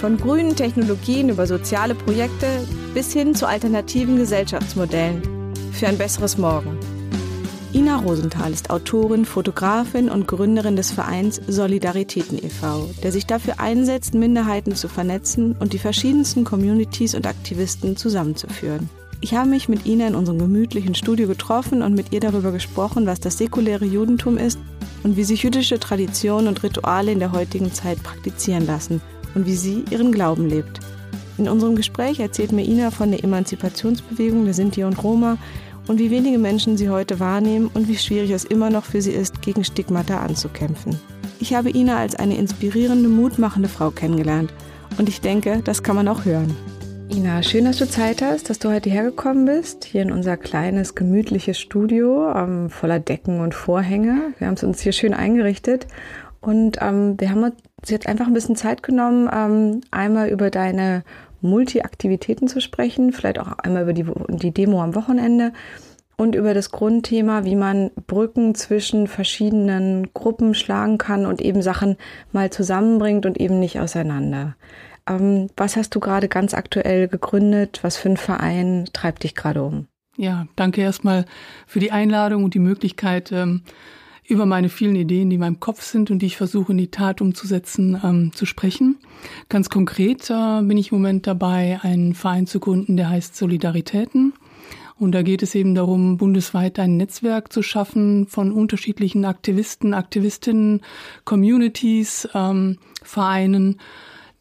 [0.00, 5.20] Von grünen Technologien über soziale Projekte bis hin zu alternativen Gesellschaftsmodellen
[5.72, 6.78] für ein besseres Morgen.
[7.74, 14.14] Ina Rosenthal ist Autorin, Fotografin und Gründerin des Vereins Solidaritäten e.V., der sich dafür einsetzt,
[14.14, 18.88] Minderheiten zu vernetzen und die verschiedensten Communities und Aktivisten zusammenzuführen.
[19.20, 23.04] Ich habe mich mit Ina in unserem gemütlichen Studio getroffen und mit ihr darüber gesprochen,
[23.04, 24.58] was das säkuläre Judentum ist
[25.02, 29.02] und wie sich jüdische Traditionen und Rituale in der heutigen Zeit praktizieren lassen
[29.34, 30.80] und wie sie ihren Glauben lebt.
[31.38, 35.38] In unserem Gespräch erzählt mir Ina von der Emanzipationsbewegung der Sinti und Roma
[35.88, 39.12] und wie wenige Menschen sie heute wahrnehmen und wie schwierig es immer noch für sie
[39.12, 40.98] ist, gegen Stigmata anzukämpfen.
[41.40, 44.52] Ich habe Ina als eine inspirierende, mutmachende Frau kennengelernt
[44.98, 46.54] und ich denke, das kann man auch hören.
[47.10, 50.94] Ina, schön, dass du Zeit hast, dass du heute hergekommen bist, hier in unser kleines,
[50.94, 54.32] gemütliches Studio ähm, voller Decken und Vorhänge.
[54.38, 55.88] Wir haben es uns hier schön eingerichtet
[56.40, 57.40] und ähm, wir haben
[57.80, 61.02] uns jetzt einfach ein bisschen Zeit genommen, ähm, einmal über deine
[61.40, 65.52] Multi-Aktivitäten zu sprechen, vielleicht auch einmal über die, die Demo am Wochenende
[66.16, 71.96] und über das Grundthema, wie man Brücken zwischen verschiedenen Gruppen schlagen kann und eben Sachen
[72.32, 74.56] mal zusammenbringt und eben nicht auseinander.
[75.08, 77.80] Ähm, was hast du gerade ganz aktuell gegründet?
[77.82, 79.86] Was für ein Verein treibt dich gerade um?
[80.16, 81.24] Ja, danke erstmal
[81.66, 83.62] für die Einladung und die Möglichkeit, ähm,
[84.30, 86.90] über meine vielen Ideen, die in meinem Kopf sind und die ich versuche in die
[86.90, 88.98] Tat umzusetzen, ähm, zu sprechen.
[89.48, 94.32] Ganz konkret äh, bin ich im Moment dabei, einen Verein zu gründen, der heißt Solidaritäten.
[94.98, 100.82] Und da geht es eben darum, bundesweit ein Netzwerk zu schaffen von unterschiedlichen Aktivisten, Aktivistinnen,
[101.24, 103.80] Communities, ähm, Vereinen,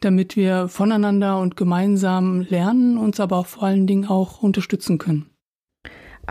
[0.01, 5.28] damit wir voneinander und gemeinsam lernen, uns aber vor allen Dingen auch unterstützen können.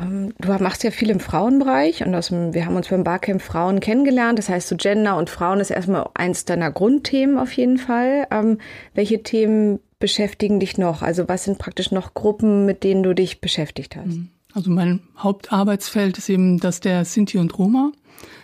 [0.02, 3.42] Ähm, du machst ja viel im Frauenbereich und aus dem, wir haben uns beim Barcamp
[3.42, 4.38] Frauen kennengelernt.
[4.38, 8.26] Das heißt, so Gender und Frauen ist erstmal eins deiner Grundthemen auf jeden Fall.
[8.30, 8.58] Ähm,
[8.94, 11.02] welche Themen beschäftigen dich noch?
[11.02, 14.16] Also was sind praktisch noch Gruppen, mit denen du dich beschäftigt hast?
[14.16, 14.28] Mhm.
[14.54, 17.92] Also mein Hauptarbeitsfeld ist eben das der Sinti und Roma.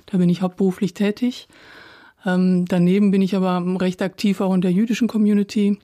[0.06, 1.48] Da bin ich hauptberuflich tätig.
[2.26, 5.78] Ähm, daneben bin ich aber recht aktiv auch in der jüdischen Community.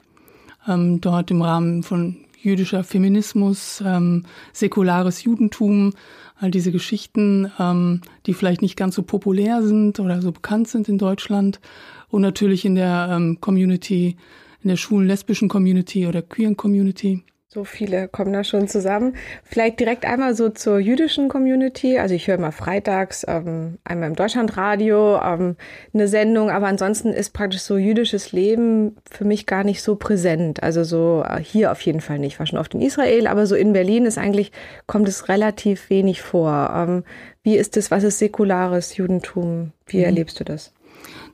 [0.68, 5.92] Ähm, dort im Rahmen von jüdischer Feminismus, ähm, säkulares Judentum,
[6.38, 10.88] all diese Geschichten, ähm, die vielleicht nicht ganz so populär sind oder so bekannt sind
[10.88, 11.60] in Deutschland.
[12.08, 14.16] Und natürlich in der ähm, Community,
[14.62, 17.22] in der schwulen lesbischen Community oder queeren Community.
[17.52, 19.16] So viele kommen da schon zusammen.
[19.42, 21.98] Vielleicht direkt einmal so zur jüdischen Community.
[21.98, 25.56] Also ich höre mal freitags ähm, einmal im Deutschlandradio ähm,
[25.92, 30.62] eine Sendung, aber ansonsten ist praktisch so jüdisches Leben für mich gar nicht so präsent.
[30.62, 32.34] Also so äh, hier auf jeden Fall nicht.
[32.34, 34.52] Ich war schon oft in Israel, aber so in Berlin ist eigentlich
[34.86, 36.72] kommt es relativ wenig vor.
[36.72, 37.02] Ähm,
[37.42, 37.90] wie ist es?
[37.90, 39.72] Was ist säkulares Judentum?
[39.86, 40.04] Wie mhm.
[40.04, 40.72] erlebst du das?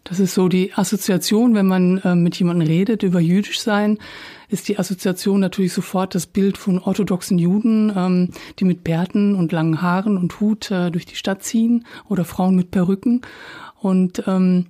[0.09, 3.99] Das ist so die Assoziation, wenn man äh, mit jemandem redet über jüdisch sein,
[4.49, 8.31] ist die Assoziation natürlich sofort das Bild von orthodoxen Juden, ähm,
[8.61, 12.55] die mit Bärten und langen Haaren und Hut äh, durch die Stadt ziehen oder Frauen
[12.55, 13.23] mit Perücken.
[13.81, 14.67] Und ähm,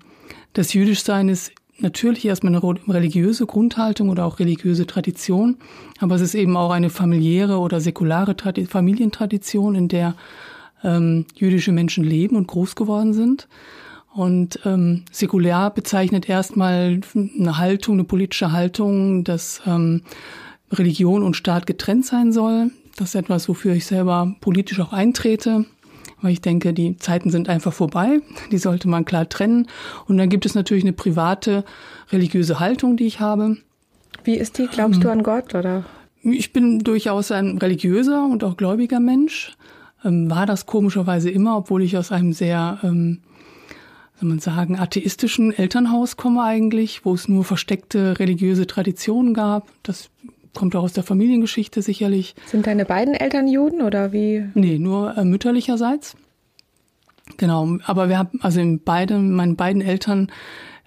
[0.55, 5.59] das Jüdischsein ist natürlich erstmal eine religiöse Grundhaltung oder auch religiöse Tradition,
[6.01, 10.15] aber es ist eben auch eine familiäre oder säkulare Tradi Familientradition, in der
[10.83, 13.49] ähm, jüdische Menschen leben und groß geworden sind.
[14.16, 20.03] Und ähm, säkulär bezeichnet erstmal eine Haltung, eine politische Haltung, dass ähm,
[20.72, 22.71] Religion und Staat getrennt sein soll.
[22.97, 25.66] Das ist etwas, wofür ich selber politisch auch eintrete,
[26.22, 28.21] weil ich denke, die Zeiten sind einfach vorbei.
[28.50, 29.66] Die sollte man klar trennen.
[30.06, 31.66] Und dann gibt es natürlich eine private
[32.10, 33.58] religiöse Haltung, die ich habe.
[34.25, 34.67] Wie ist die?
[34.67, 35.85] Glaubst du ähm, an Gott oder?
[36.23, 39.58] Ich bin durchaus ein religiöser und auch gläubiger Mensch.
[40.02, 43.20] Ähm, war das komischerweise immer, obwohl ich aus einem sehr ähm,
[44.19, 49.69] soll man sagen, atheistischen Elternhaus komme eigentlich, wo es nur versteckte religiöse Traditionen gab.
[49.83, 50.11] Das
[50.55, 52.35] kommt auch aus der Familiengeschichte sicherlich.
[52.47, 54.47] Sind deine beiden Eltern Juden oder wie?
[54.55, 56.17] Nee, nur äh, mütterlicherseits.
[57.37, 60.31] Genau, aber wir haben, also in beiden, meinen beiden Eltern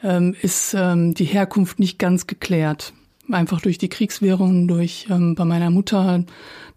[0.04, 2.94] ähm, ist ähm, die Herkunft nicht ganz geklärt.
[3.30, 6.24] Einfach durch die Kriegswährungen, durch ähm, bei meiner Mutter,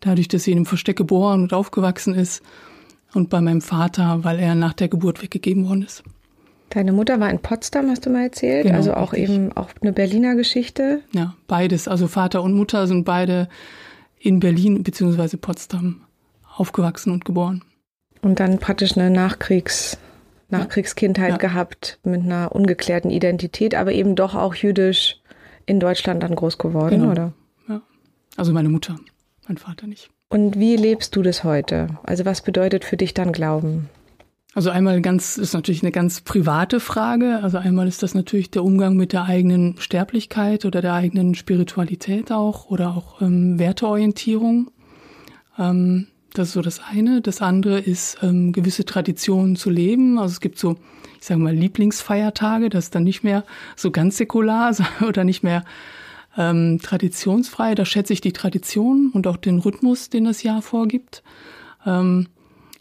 [0.00, 2.42] dadurch, dass sie in einem Versteck geboren und aufgewachsen ist.
[3.14, 6.02] Und bei meinem Vater, weil er nach der Geburt weggegeben worden ist.
[6.74, 9.30] Deine Mutter war in Potsdam, hast du mal erzählt, Genau, also auch richtig.
[9.30, 11.02] eben auch eine Berliner Geschichte.
[11.12, 11.86] Ja, beides.
[11.86, 13.48] Also Vater und Mutter sind beide
[14.18, 15.36] in Berlin bzw.
[15.36, 16.00] Potsdam
[16.56, 17.62] aufgewachsen und geboren.
[18.22, 19.98] Und dann praktisch eine Nachkriegs,
[20.48, 21.36] Nachkriegskindheit Ja.
[21.36, 25.20] gehabt mit einer ungeklärten Identität, aber eben doch auch jüdisch
[25.66, 27.10] in Deutschland dann groß geworden, Genau.
[27.10, 27.32] oder?
[28.38, 28.96] Also meine Mutter,
[29.46, 30.08] mein Vater nicht.
[30.30, 31.98] Und wie lebst du das heute?
[32.04, 33.90] Also was bedeutet für dich dann Glauben?
[34.54, 37.40] Also einmal ganz, ist natürlich eine ganz private Frage.
[37.42, 42.30] Also einmal ist das natürlich der Umgang mit der eigenen Sterblichkeit oder der eigenen Spiritualität
[42.30, 44.70] auch oder auch ähm, Werteorientierung.
[45.58, 47.22] Ähm, das ist so das eine.
[47.22, 50.18] Das andere ist, ähm, gewisse Traditionen zu leben.
[50.18, 50.76] Also es gibt so,
[51.18, 53.44] ich sage mal, Lieblingsfeiertage, das ist dann nicht mehr
[53.74, 54.74] so ganz säkular
[55.06, 55.64] oder nicht mehr
[56.36, 57.74] ähm, traditionsfrei.
[57.74, 61.22] Da schätze ich die Tradition und auch den Rhythmus, den das Jahr vorgibt.
[61.86, 62.28] Ähm,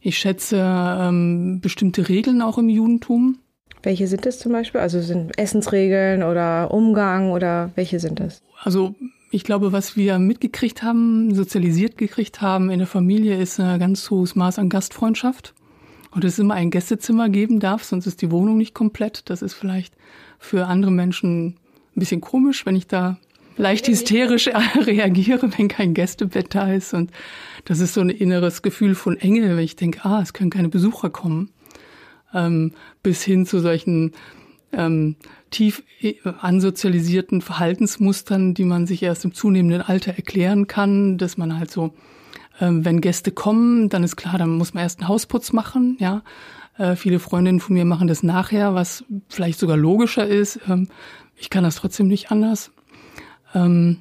[0.02, 3.38] ich schätze ähm, bestimmte Regeln auch im Judentum.
[3.84, 4.82] Welche sind es zum Beispiel?
[4.82, 8.42] Also sind Essensregeln oder Umgang oder welche sind es?
[8.64, 8.96] Also
[9.32, 14.10] ich glaube, was wir mitgekriegt haben, sozialisiert gekriegt haben in der Familie, ist ein ganz
[14.10, 15.54] hohes Maß an Gastfreundschaft.
[16.12, 19.30] Und es immer ein Gästezimmer geben darf, sonst ist die Wohnung nicht komplett.
[19.30, 19.96] Das ist vielleicht
[20.40, 21.56] für andere Menschen ein
[21.96, 23.18] bisschen komisch, wenn ich da
[23.58, 24.50] leicht hysterisch
[24.86, 26.94] reagiere, wenn kein Gästebett da ist.
[26.94, 27.12] Und
[27.66, 30.70] das ist so ein inneres Gefühl von Enge, wenn ich denke, ah, es können keine
[30.70, 31.52] Besucher kommen.
[32.34, 34.14] Ähm, bis hin zu solchen
[34.72, 35.18] ähm,
[35.50, 41.60] tief äh, ansozialisierten Verhaltensmustern, die man sich erst im zunehmenden Alter erklären kann, dass man
[41.60, 41.94] halt so,
[42.60, 46.24] ähm, wenn Gäste kommen, dann ist klar, dann muss man erst einen Hausputz machen, ja.
[46.78, 50.60] Äh, viele Freundinnen von mir machen das nachher, was vielleicht sogar logischer ist.
[50.70, 50.88] Ähm,
[51.36, 52.72] ich kann das trotzdem nicht anders.
[53.54, 53.98] Ähm,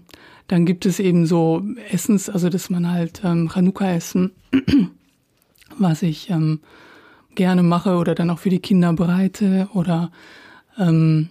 [0.49, 4.33] dann gibt es eben so Essens, also dass man halt ähm, Chanukka essen,
[5.79, 6.61] was ich ähm,
[7.35, 10.11] gerne mache oder dann auch für die Kinder bereite oder
[10.79, 11.29] ähm,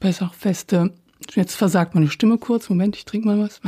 [0.00, 0.90] Pessachfeste.
[1.34, 2.68] Jetzt versagt meine Stimme kurz.
[2.68, 3.60] Moment, ich trinke mal was.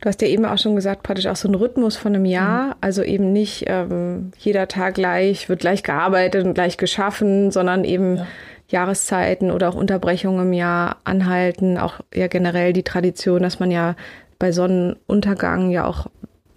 [0.00, 2.76] Du hast ja eben auch schon gesagt, praktisch auch so ein Rhythmus von einem Jahr.
[2.80, 8.16] Also eben nicht ähm, jeder Tag gleich, wird gleich gearbeitet und gleich geschaffen, sondern eben
[8.16, 8.26] Ja.
[8.70, 11.78] Jahreszeiten oder auch Unterbrechungen im Jahr anhalten.
[11.78, 13.96] Auch ja generell die Tradition, dass man ja
[14.38, 16.06] bei Sonnenuntergang ja auch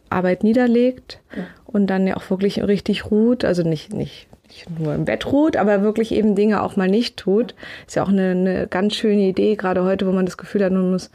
[0.09, 1.19] Arbeit niederlegt
[1.65, 3.43] und dann ja auch wirklich richtig ruht.
[3.43, 7.17] Also nicht, nicht, nicht nur im Bett ruht, aber wirklich eben Dinge auch mal nicht
[7.17, 7.55] tut.
[7.87, 10.71] Ist ja auch eine, eine ganz schöne Idee, gerade heute, wo man das Gefühl hat,
[10.71, 11.09] man muss,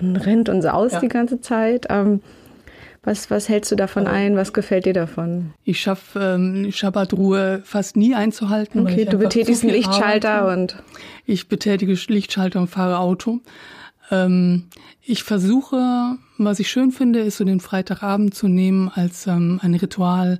[0.00, 1.00] man rennt und saust Ja.
[1.00, 1.86] die ganze Zeit.
[1.90, 2.20] Ähm,
[3.02, 4.36] was, was hältst du davon ein?
[4.36, 5.54] Was gefällt dir davon?
[5.64, 8.80] Ich schaffe ähm, Schabbatruhe fast nie einzuhalten.
[8.80, 10.76] Okay, du betätigst einen Lichtschalter arbeite.
[10.76, 10.82] und
[11.24, 13.40] Ich betätige Lichtschalter und fahre Auto.
[14.10, 14.64] Ähm,
[15.02, 19.74] ich versuche, was ich schön finde, ist so den Freitagabend zu nehmen als ähm, ein
[19.74, 20.38] Ritual,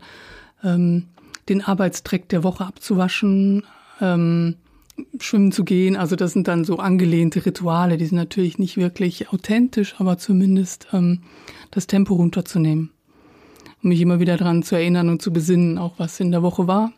[0.63, 1.07] ähm,
[1.49, 3.65] den Arbeitsdreck der Woche abzuwaschen,
[4.03, 4.57] ähm,
[5.21, 5.97] schwimmen zu gehen.
[5.97, 10.89] Also das sind dann so angelehnte Rituale, die sind natürlich nicht wirklich authentisch, aber zumindest
[10.93, 11.23] ähm,
[11.71, 12.91] das Tempo runterzunehmen.
[13.83, 16.67] Um mich immer wieder daran zu erinnern und zu besinnen, auch was in der Woche
[16.67, 16.93] war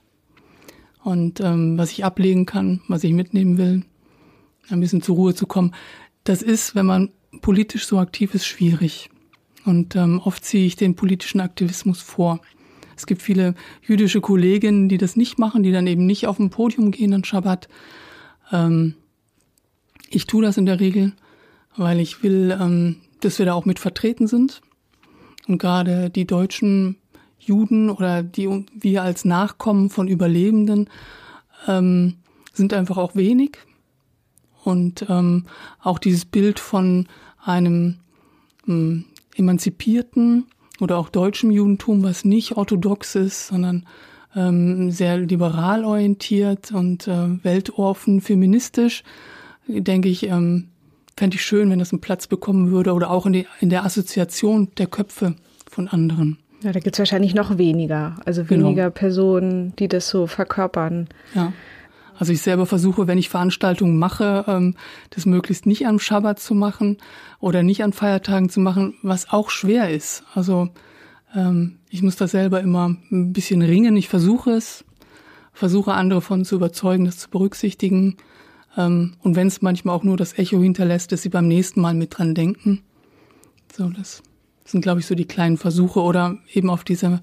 [1.04, 3.84] und ähm, was ich ablegen kann, was ich mitnehmen will,
[4.68, 5.74] ein bisschen zur Ruhe zu kommen.
[6.24, 7.10] Das ist, wenn man
[7.40, 9.10] politisch so aktiv ist, schwierig.
[9.64, 12.40] Und ähm, oft ziehe ich den politischen Aktivismus vor.
[13.02, 16.50] Es gibt viele jüdische Kolleginnen, die das nicht machen, die dann eben nicht auf dem
[16.50, 17.68] Podium gehen an Schabbat.
[18.52, 18.94] Ähm,
[20.08, 21.10] ich tue das in der Regel,
[21.76, 24.60] weil ich will, ähm, dass wir da auch mit vertreten sind.
[25.48, 26.94] Und gerade die deutschen
[27.40, 30.88] Juden oder die wir als Nachkommen von Überlebenden
[31.66, 32.18] ähm,
[32.52, 33.58] sind einfach auch wenig.
[34.62, 35.46] Und ähm,
[35.80, 37.08] auch dieses Bild von
[37.44, 37.96] einem
[38.68, 40.46] ähm, emanzipierten
[40.82, 43.86] oder auch deutschem Judentum, was nicht orthodox ist, sondern
[44.34, 49.04] ähm, sehr liberal orientiert und äh, weltoffen, feministisch,
[49.66, 50.68] denke ich, ähm,
[51.16, 53.84] fände ich schön, wenn das einen Platz bekommen würde oder auch in, die, in der
[53.84, 55.34] Assoziation der Köpfe
[55.70, 56.38] von anderen.
[56.62, 58.16] ja, da gibt's wahrscheinlich noch weniger.
[58.24, 58.66] Also Genau.
[58.66, 61.08] weniger Personen, die das so verkörpern.
[61.34, 61.52] Ja.
[62.18, 64.74] Also ich selber versuche, wenn ich Veranstaltungen mache, ähm,
[65.10, 66.98] das möglichst nicht am Schabbat zu machen
[67.40, 70.24] oder nicht an Feiertagen zu machen, was auch schwer ist.
[70.34, 70.68] Also
[71.34, 73.96] ähm, ich muss da selber immer ein bisschen ringen.
[73.96, 74.84] Ich versuche es,
[75.52, 78.16] versuche andere von zu überzeugen, das zu berücksichtigen.
[78.76, 81.94] Ähm, und wenn es manchmal auch nur das Echo hinterlässt, dass sie beim nächsten Mal
[81.94, 82.82] mit dran denken.
[83.74, 84.22] So, das
[84.64, 87.22] sind, glaube ich, so die kleinen Versuche oder eben auf diese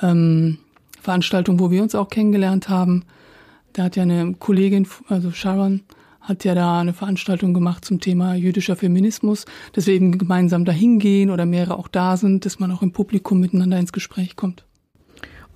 [0.00, 0.58] ähm,
[1.00, 3.04] Veranstaltung, wo wir uns auch kennengelernt haben.
[3.72, 5.82] Da hat ja eine Kollegin, also Sharon,
[6.20, 10.98] hat ja da eine Veranstaltung gemacht zum Thema jüdischer Feminismus, dass wir eben gemeinsam dahin
[10.98, 14.64] gehen oder mehrere auch da sind, dass man auch im Publikum miteinander ins Gespräch kommt.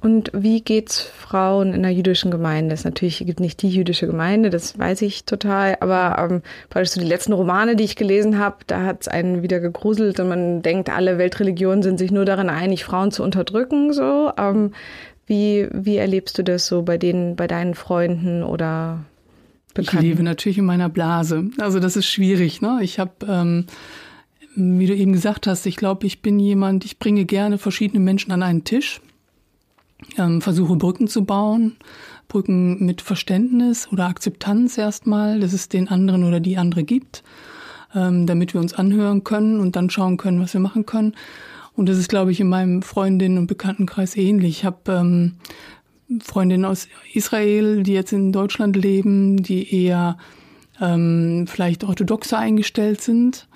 [0.03, 2.75] Und wie geht's Frauen in der jüdischen Gemeinde?
[2.75, 7.07] Es natürlich gibt nicht die jüdische Gemeinde, das weiß ich total, aber ähm, so die
[7.07, 11.19] letzten Romane, die ich gelesen habe, da hat's einen wieder gegruselt und man denkt, alle
[11.19, 13.93] Weltreligionen sind sich nur darin einig, Frauen zu unterdrücken.
[13.93, 14.73] So, ähm,
[15.27, 19.05] wie wie erlebst du das so bei denen, bei deinen Freunden oder
[19.75, 20.05] Bekannten?
[20.05, 21.51] Ich lebe natürlich in meiner Blase.
[21.59, 22.63] Also das ist schwierig.
[22.63, 22.79] Ne?
[22.83, 23.67] Ich habe ähm,
[24.55, 28.33] wie du eben gesagt hast, ich glaube, ich bin jemand, ich bringe gerne verschiedene Menschen
[28.33, 29.03] an einen Tisch
[30.19, 31.77] ähm, versuche Brücken zu bauen,
[32.29, 37.23] Brücken mit Verständnis oder Akzeptanz erstmal, dass es den anderen oder die andere gibt,
[37.95, 41.15] ähm, damit wir uns anhören können und dann schauen können, was wir machen können.
[41.77, 44.59] Und das ist, glaube ich, in meinem Freundinnen- und Bekanntenkreis ähnlich.
[44.59, 45.35] Ich habe ähm,
[46.23, 50.17] Freundinnen aus Israel, die jetzt in Deutschland leben, die eher
[50.81, 53.47] ähm, vielleicht orthodoxer eingestellt sind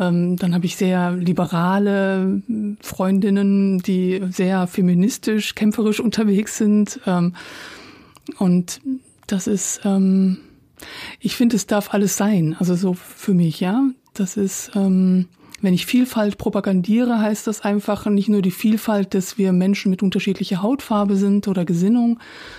[0.00, 2.42] ähm, dann habe ich sehr liberale
[2.80, 7.00] Freundinnen, die sehr feministisch, kämpferisch unterwegs sind.
[7.06, 7.34] Ähm,
[8.38, 8.80] und
[9.26, 10.38] das ist, ähm,
[11.20, 12.56] ich finde, es darf alles sein.
[12.58, 13.84] Also so für mich, ja.
[14.14, 15.28] Das ist, ähm,
[15.62, 20.02] wenn ich Vielfalt propagandiere, heißt das einfach nicht nur die Vielfalt, dass wir Menschen mit
[20.02, 22.18] unterschiedlicher Hautfarbe sind oder Gesinnung,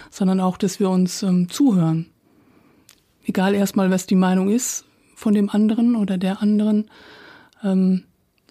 [0.09, 2.07] sondern auch, dass wir uns ähm, zuhören.
[3.23, 6.89] Egal erstmal, was die Meinung ist von dem anderen oder der anderen,
[7.63, 8.03] ähm,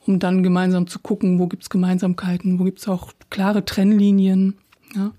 [0.06, 4.54] um dann gemeinsam zu gucken, wo gibt's Gemeinsamkeiten, wo gibt's auch klare Trennlinien.
[4.94, 5.12] Ja.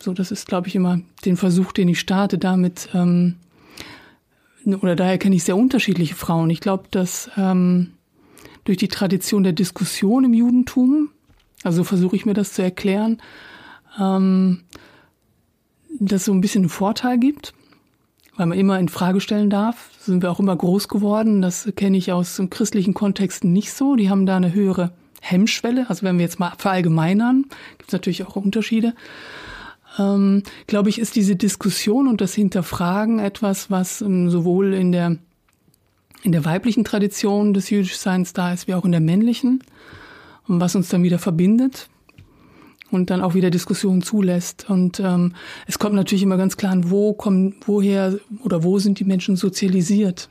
[0.00, 3.36] So, das ist, glaube ich, immer den Versuch, den ich starte, damit, ähm,
[4.64, 6.50] oder daher kenne ich sehr unterschiedliche Frauen.
[6.50, 7.94] Ich glaube, dass ähm,
[8.68, 11.08] durch die Tradition der Diskussion im Judentum,
[11.64, 13.16] also versuche ich mir das zu erklären,
[13.98, 14.60] ähm,
[15.98, 17.54] dass so ein bisschen einen Vorteil gibt
[18.36, 19.90] weil man immer in Frage stellen darf.
[19.98, 21.42] Sind wir auch immer groß geworden.
[21.42, 23.96] Das kenne ich aus christlichen Kontexten nicht so.
[23.96, 25.86] Die haben da eine höhere Hemmschwelle.
[25.88, 27.46] Also wenn wir jetzt mal verallgemeinern,
[27.78, 28.94] gibt es natürlich auch Unterschiede.
[29.98, 35.16] Ähm, glaube ich, ist diese Diskussion und das Hinterfragen etwas, was ähm, sowohl in der
[36.22, 39.62] in der weiblichen Tradition des Jüdischseins da ist, wie auch in der männlichen
[40.46, 41.88] und was uns dann wieder verbindet
[42.90, 44.68] und dann auch wieder Diskussionen zulässt.
[44.68, 45.34] Und ähm,
[45.66, 49.36] es kommt natürlich immer ganz klar an, wo kommen, woher oder wo sind die Menschen
[49.36, 50.28] sozialisiert?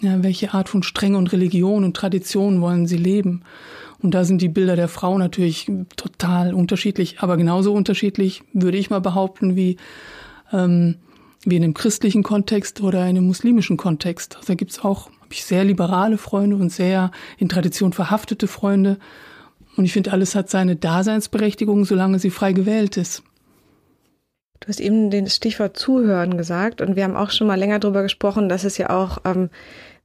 [0.00, 3.42] Ja, welche Art von Strenge und Religion und Tradition wollen sie leben?
[4.00, 8.90] Und da sind die Bilder der Frau natürlich total unterschiedlich, aber genauso unterschiedlich, würde ich
[8.90, 9.76] mal behaupten, wie,
[10.52, 10.96] ähm,
[11.44, 14.36] wie in einem christlichen Kontext oder in einem muslimischen Kontext.
[14.36, 18.98] Also da gibt's auch, habe ich sehr liberale Freunde und sehr in Tradition verhaftete Freunde.
[19.76, 23.22] Und ich finde, alles hat seine Daseinsberechtigung, solange sie frei gewählt ist.
[24.60, 28.02] Du hast eben das Stichwort Zuhören gesagt und wir haben auch schon mal länger darüber
[28.02, 29.50] gesprochen, dass es ja auch ähm,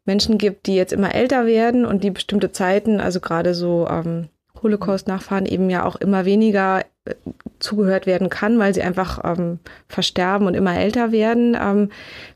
[0.03, 4.27] Menschen gibt, die jetzt immer älter werden und die bestimmte Zeiten, also gerade so ähm,
[4.61, 6.83] Holocaust-Nachfahren eben ja auch immer weniger
[7.59, 11.57] zugehört werden kann, weil sie einfach ähm, versterben und immer älter werden.
[11.59, 11.89] Ähm,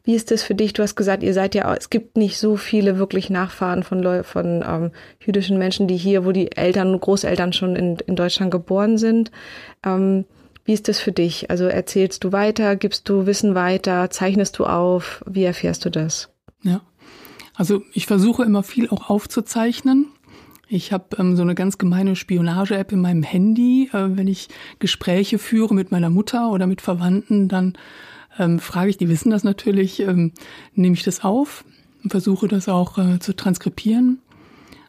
[0.03, 0.73] wie ist das für dich?
[0.73, 4.23] Du hast gesagt, ihr seid ja, es gibt nicht so viele wirklich Nachfahren von, Leu
[4.23, 8.51] von ähm, jüdischen Menschen, die hier, wo die Eltern und Großeltern schon in, in Deutschland
[8.51, 9.31] geboren sind.
[9.85, 10.25] Ähm,
[10.65, 11.49] wie ist das für dich?
[11.49, 15.23] Also erzählst du weiter, gibst du Wissen weiter, zeichnest du auf?
[15.25, 16.29] Wie erfährst du das?
[16.61, 16.81] Ja,
[17.55, 20.07] also ich versuche immer viel auch aufzuzeichnen
[20.69, 23.89] ich habe ähm, so eine ganz gemeine Spionage-App in meinem Handy.
[23.93, 27.73] Äh, wenn ich Gespräche führe mit meiner Mutter oder mit Verwandten, dann
[28.37, 30.33] ähm, frage ich, die wissen das natürlich, ähm,
[30.73, 31.63] nehme ich das auf
[32.03, 34.19] und versuche das auch äh, zu transkribieren,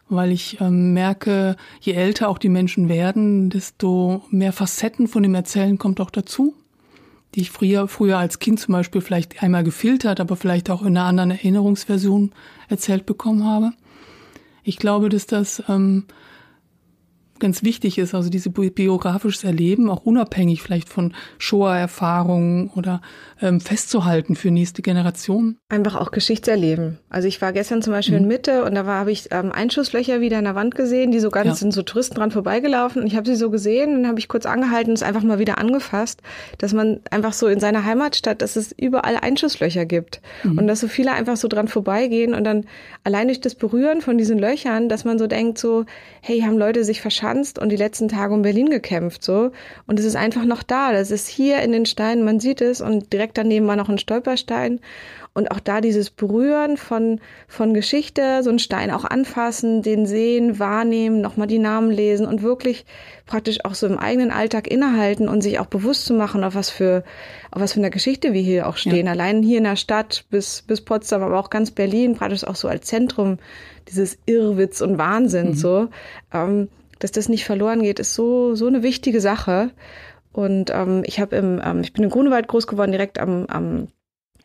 [0.08, 5.34] weil ich ähm, merke, je älter auch die Menschen werden, desto mehr Facetten von dem
[5.34, 6.54] Erzählen kommt auch dazu,
[7.34, 10.96] die ich früher, früher als Kind zum Beispiel vielleicht einmal gefiltert, aber vielleicht auch in
[10.96, 12.32] einer anderen Erinnerungsversion
[12.68, 13.72] erzählt bekommen habe.
[14.68, 16.04] Ich glaube, dass das ähm,
[17.38, 23.00] ganz wichtig ist, also diese biografisches Erleben, auch unabhängig vielleicht von Shoah-Erfahrungen oder
[23.40, 25.58] ähm, festzuhalten für nächste Generationen.
[25.68, 26.98] Einfach auch Geschichtserleben.
[27.08, 28.22] Also ich war gestern zum Beispiel mhm.
[28.22, 31.30] in Mitte und da habe ich ähm, Einschusslöcher wieder in der Wand gesehen, die so
[31.30, 31.54] ganz ja.
[31.54, 34.46] sind so Touristen dran vorbeigelaufen und ich habe sie so gesehen und habe ich kurz
[34.46, 36.22] angehalten und es einfach mal wieder angefasst,
[36.58, 40.58] dass man einfach so in seiner Heimatstadt, dass es überall Einschusslöcher gibt mhm.
[40.58, 42.64] und dass so viele einfach so dran vorbeigehen und dann
[43.04, 45.84] allein durch das Berühren von diesen Löchern, dass man so denkt so,
[46.20, 49.50] hey, haben Leute sich verschanzt und die letzten Tage um Berlin gekämpft so
[49.86, 52.80] und es ist einfach noch da, das ist hier in den Steinen, man sieht es
[52.80, 54.80] und direkt daneben war noch ein Stolperstein
[55.34, 60.58] und auch da dieses Berühren von, von Geschichte, so einen Stein auch anfassen, den sehen,
[60.58, 62.84] wahrnehmen, nochmal die Namen lesen und wirklich
[63.24, 66.70] praktisch auch so im eigenen Alltag innehalten und sich auch bewusst zu machen, auf was
[66.70, 67.04] für,
[67.52, 69.06] auf was für eine Geschichte wir hier auch stehen.
[69.06, 69.12] Ja.
[69.12, 72.66] Allein hier in der Stadt bis, bis Potsdam, aber auch ganz Berlin, praktisch auch so
[72.66, 73.38] als Zentrum
[73.86, 75.54] dieses Irrwitz und Wahnsinn, mhm.
[75.54, 75.88] so,
[76.32, 76.68] ähm,
[76.98, 79.70] dass das nicht verloren geht, ist so, so eine wichtige Sache.
[80.32, 83.88] Und ähm, ich habe im, ähm, ich bin in Grunewald groß geworden, direkt am, am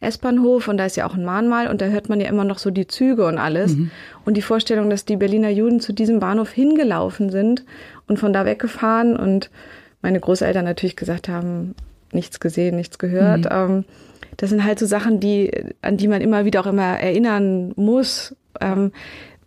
[0.04, 2.58] S-Bahnhof und da ist ja auch ein Mahnmal und da hört man ja immer noch
[2.58, 3.76] so die Züge und alles.
[3.76, 3.92] Mhm.
[4.26, 7.64] Und die Vorstellung, dass die Berliner Juden zu diesem Bahnhof hingelaufen sind
[8.08, 9.50] und von da weggefahren und
[10.02, 11.76] meine Großeltern natürlich gesagt haben,
[12.12, 13.46] nichts gesehen, nichts gehört.
[13.46, 13.50] Mhm.
[13.52, 13.86] Ähm,
[14.38, 18.36] das sind halt so Sachen, die, an die man immer wieder auch immer erinnern muss.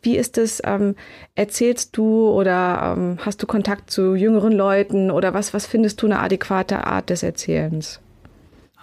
[0.06, 0.94] Wie ist es, ähm,
[1.34, 6.06] erzählst du oder ähm, hast du Kontakt zu jüngeren Leuten oder was, was findest du
[6.06, 7.98] eine adäquate Art des Erzählens?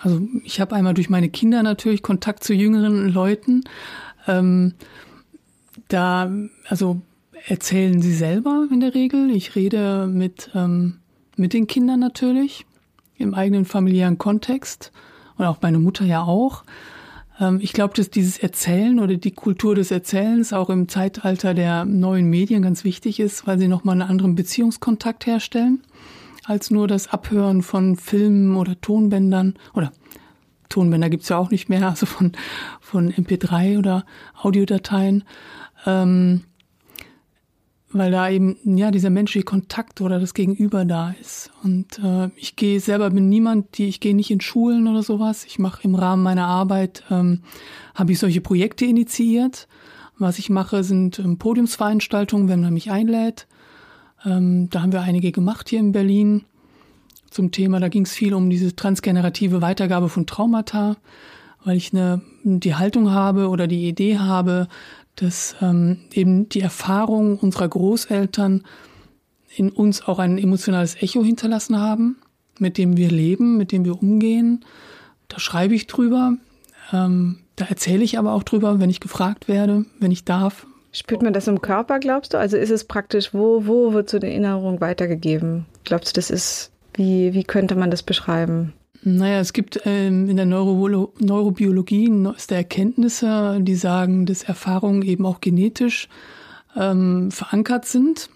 [0.02, 3.64] Also ich habe einmal durch meine Kinder natürlich Kontakt zu jüngeren Leuten.
[4.28, 4.74] Ähm,
[5.88, 6.30] da,
[6.68, 7.00] also
[7.48, 9.32] erzählen sie selber in der Regel.
[9.32, 11.00] Ich rede mit, ähm,
[11.38, 12.66] mit den Kindern natürlich
[13.18, 14.92] im eigenen familiären Kontext
[15.38, 16.66] und auch meine Mutter ja auch.
[17.40, 21.86] Ähm, ich glaube, dass dieses Erzählen oder die Kultur des Erzählens auch im Zeitalter der
[21.86, 25.82] neuen Medien ganz wichtig ist, weil sie nochmal einen anderen Beziehungskontakt herstellen
[26.46, 29.92] als nur das Abhören von Filmen oder Tonbändern oder
[30.70, 32.34] Tonbänder gibt's ja auch nicht mehr, also von,
[32.80, 34.06] von MP3 oder
[34.42, 35.24] Audiodateien.
[35.86, 36.44] Ähm,
[37.94, 41.52] weil da eben ja dieser menschliche Kontakt oder das Gegenüber da ist.
[41.64, 45.46] Und äh, ich gehe selber bin niemand, die ich gehe nicht in Schulen oder sowas.
[45.46, 47.42] Ich mache im Rahmen meiner Arbeit ähm,
[47.94, 49.68] habe ich solche Projekte initiiert.
[50.18, 53.48] Was ich mache, sind ähm, Podiumsveranstaltungen, wenn man mich einlädt.
[54.26, 56.46] Ähm, da haben wir einige gemacht hier in Berlin
[57.30, 57.80] zum Thema.
[57.80, 60.98] Da ging es viel um diese transgenerative Weitergabe von Traumata,
[61.64, 64.68] weil ich eine die Haltung habe oder die Idee habe,
[65.16, 68.64] dass ähm, eben die Erfahrungen unserer Großeltern
[69.56, 72.18] in uns auch ein emotionales Echo hinterlassen haben,
[72.60, 74.66] mit dem wir leben, mit dem wir umgehen.
[75.28, 76.38] Da schreibe ich drüber.
[76.92, 80.66] Ähm, da erzähle ich aber auch drüber, wenn ich gefragt werde, wenn ich darf.
[80.92, 82.38] Spürt man das im Körper, glaubst du?
[82.38, 85.66] Also ist es praktisch, wo, wo wird so eine Erinnerung weitergegeben?
[85.84, 88.74] Glaubst du, das ist, wie, wie könnte man das beschreiben?
[89.06, 95.26] Naja, es gibt ähm, in der Neuro Neurobiologie neueste Erkenntnisse, die sagen, dass Erfahrungen eben
[95.26, 96.08] auch genetisch
[96.78, 98.30] ähm, verankert sind.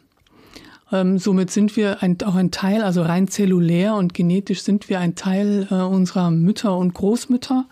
[0.92, 5.00] Ähm, somit sind wir ein, auch ein Teil, also rein zellulär und genetisch sind wir
[5.00, 7.65] ein Teil äh, unserer Mütter und Großmütter,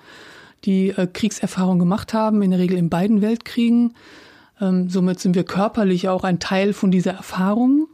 [0.63, 3.93] die äh, Kriegserfahrung gemacht haben, in der Regel in beiden Weltkriegen.
[4.61, 7.87] Ähm, somit sind wir körperlich auch ein Teil von dieser Erfahrung.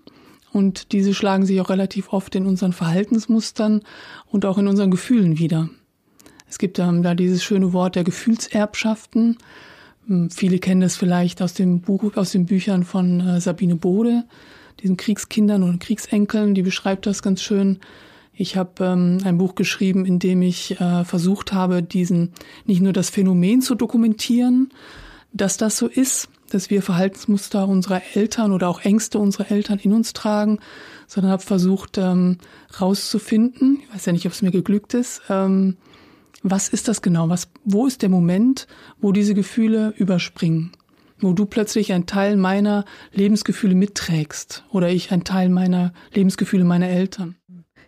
[0.52, 3.82] Und diese schlagen sich auch relativ oft in unseren Verhaltensmustern
[4.28, 5.70] und auch in unseren Gefühlen wieder.
[6.50, 9.38] Es gibt ähm, da dieses schöne Wort der Gefühlserbschaften.
[10.10, 14.26] Ähm, viele kennen das vielleicht aus dem Buch, aus den Büchern von äh, Sabine Bode,
[14.82, 17.80] diesen Kriegskindern und Kriegsenkeln, die beschreibt das ganz schön.
[18.34, 22.34] Ich habe ähm, ein Buch geschrieben, in dem ich äh, versucht habe, diesen
[22.66, 24.70] nicht nur das Phänomen zu dokumentieren,
[25.32, 29.94] dass das so ist, dass wir Verhaltensmuster unserer Eltern oder auch Ängste unserer Eltern in
[29.94, 30.60] uns tragen,
[31.08, 32.38] sondern habe versucht ähm,
[32.80, 35.78] rauszufinden, ich weiß ja nicht, ob es mir geglückt ist, ähm,
[36.44, 37.30] was ist das genau?
[37.30, 38.68] Was, wo ist der Moment,
[39.00, 40.72] wo diese Gefühle überspringen?
[41.20, 42.84] Wo du plötzlich einen Teil meiner
[43.14, 47.36] Lebensgefühle mitträgst oder ich einen Teil meiner Lebensgefühle meiner Eltern.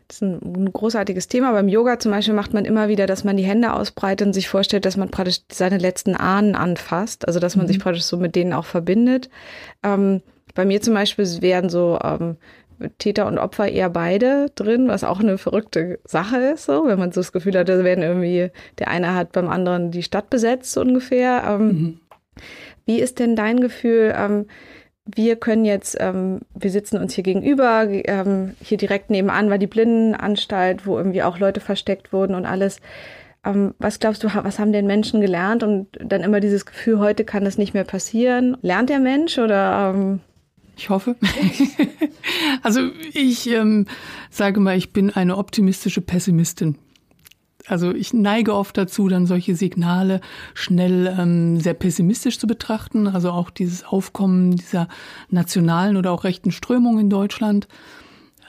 [0.07, 1.51] Das ist ein, großartiges Thema.
[1.53, 4.49] Beim Yoga zum Beispiel macht man immer wieder, dass man die Hände ausbreitet und sich
[4.49, 7.27] vorstellt, dass man praktisch seine letzten Ahnen anfasst.
[7.27, 7.69] Also dass man mhm.
[7.69, 9.29] sich praktisch so mit denen auch verbindet.
[9.83, 10.21] Ähm,
[10.55, 12.37] bei mir zum Beispiel wären so ähm,
[12.97, 17.11] Täter und Opfer eher beide drin, was auch eine verrückte Sache ist, so, wenn man
[17.11, 20.77] so das Gefühl hat, da werden irgendwie, der eine hat beim anderen die Stadt besetzt
[20.77, 21.43] ungefähr.
[21.47, 21.99] Ähm, mhm.
[22.85, 24.13] Wie ist denn dein Gefühl?
[24.17, 24.47] Ähm,
[25.05, 29.67] wir können jetzt, ähm, wir sitzen uns hier gegenüber, ähm, hier direkt nebenan war die
[29.67, 32.79] Blindenanstalt, wo irgendwie auch Leute versteckt wurden und alles.
[33.45, 35.63] Ähm, was glaubst du, was haben denn Menschen gelernt?
[35.63, 38.57] Und dann immer dieses Gefühl, heute kann das nicht mehr passieren.
[38.61, 39.93] Lernt der Mensch oder?
[39.93, 40.21] Ähm
[40.77, 41.15] ich hoffe.
[42.63, 43.87] also ich ähm,
[44.29, 46.77] sage mal, ich bin eine optimistische Pessimistin
[47.67, 50.19] also ich neige oft dazu, dann solche Signale
[50.53, 53.07] schnell ähm, sehr pessimistisch zu betrachten.
[53.07, 54.87] Also auch dieses Aufkommen dieser
[55.29, 57.67] nationalen oder auch rechten Strömung in Deutschland.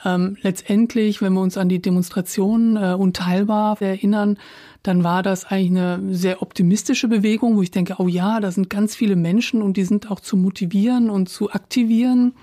[0.03, 4.37] Ähm, letztendlich, wenn wir uns an die Demonstrationen äh, unteilbar erinnern,
[4.83, 8.69] dann war das eigentlich eine sehr optimistische Bewegung, wo ich denke, oh ja, da sind
[8.69, 12.33] ganz viele Menschen und die sind auch zu motivieren und zu aktivieren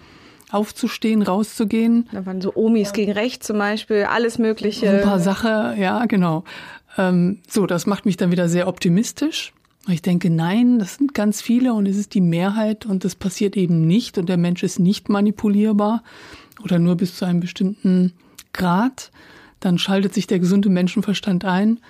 [0.53, 2.09] aufzustehen, rauszugehen.
[2.13, 2.93] Da waren so Omis ja.
[2.93, 4.91] gegen rechts zum Beispiel, alles Mögliche.
[4.91, 6.45] Ein paar Sachen, ja, genau.
[6.99, 9.53] Ähm, so, das macht mich dann wieder sehr optimistisch.
[9.89, 13.57] Ich denke, nein, das sind ganz viele und es ist die Mehrheit und das passiert
[13.57, 16.05] eben nicht und der Mensch ist nicht manipulierbar
[16.63, 18.13] oder nur bis zu einem bestimmten
[18.53, 19.11] Grad.
[19.59, 21.81] Dann schaltet sich der gesunde Menschenverstand ein.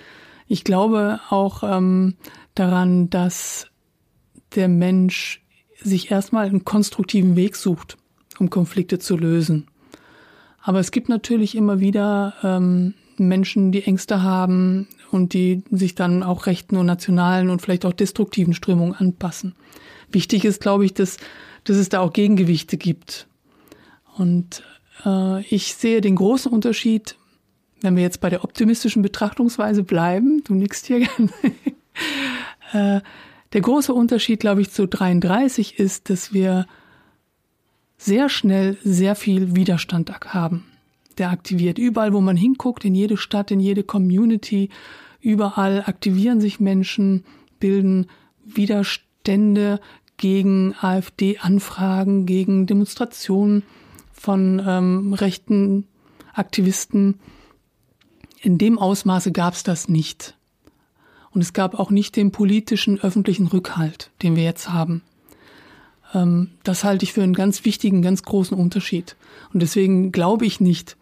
[0.47, 2.15] Ich glaube auch ähm,
[2.55, 3.67] daran, dass
[4.55, 5.43] der Mensch
[5.79, 7.97] sich erstmal einen konstruktiven Weg sucht
[8.39, 9.67] um Konflikte zu lösen.
[10.61, 16.23] Aber es gibt natürlich immer wieder ähm, Menschen, die Ängste haben und die sich dann
[16.23, 19.55] auch rechten und nationalen und vielleicht auch destruktiven Strömungen anpassen.
[20.11, 21.17] Wichtig ist, glaube ich, dass,
[21.65, 23.27] dass es da auch Gegengewichte gibt.
[24.15, 24.63] Und
[25.05, 27.17] äh, ich sehe den großen Unterschied,
[27.81, 31.29] wenn wir jetzt bei der optimistischen Betrachtungsweise bleiben, du nickst hier gerne,
[32.71, 33.01] äh,
[33.53, 36.65] der große Unterschied, glaube ich, zu 33 ist, dass wir
[38.03, 40.65] sehr schnell sehr viel Widerstand haben,
[41.17, 41.77] der aktiviert.
[41.77, 44.69] Überall, wo man hinguckt, in jede Stadt, in jede Community,
[45.21, 47.23] überall aktivieren sich Menschen,
[47.59, 48.07] bilden
[48.43, 49.79] Widerstände
[50.17, 53.63] gegen AfD-Anfragen, gegen Demonstrationen
[54.11, 55.87] von ähm, rechten
[56.33, 57.19] Aktivisten.
[58.41, 60.35] In dem Ausmaße gab es das nicht.
[61.31, 65.03] Und es gab auch nicht den politischen öffentlichen Rückhalt, den wir jetzt haben.
[66.13, 69.15] Ähm, das halte ich für einen ganz wichtigen, ganz großen Unterschied.
[69.53, 70.97] Und deswegen glaube ich nicht,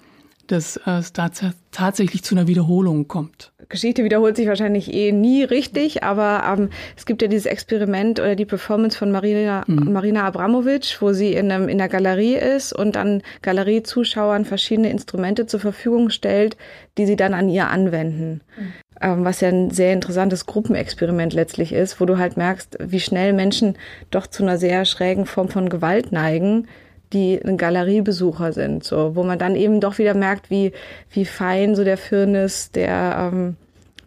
[0.52, 1.30] dass es da
[1.72, 3.52] tatsächlich zu einer Wiederholung kommt.
[3.70, 8.36] Geschichte wiederholt sich wahrscheinlich eh nie richtig, aber ähm, es gibt ja dieses Experiment oder
[8.36, 9.94] die Performance von Marina, mhm.
[9.94, 15.46] Marina Abramovic, wo sie in, einem, in der Galerie ist und dann Galeriezuschauern verschiedene Instrumente
[15.48, 16.58] zur Verfügung stellt,
[16.98, 18.42] die sie dann an ihr anwenden.
[18.58, 18.74] Mhm.
[19.00, 23.34] Ähm, was ja ein sehr interessantes Gruppenexperiment letztlich ist, wo du halt merkst, wie schnell
[23.34, 23.78] Menschen
[24.12, 26.68] doch zu einer sehr schrägen Form von Gewalt neigen,
[27.14, 30.72] die Galeriebesucher sind, so, wo man dann eben doch wieder merkt, wie,
[31.12, 33.56] wie fein so der Firnis der, ähm,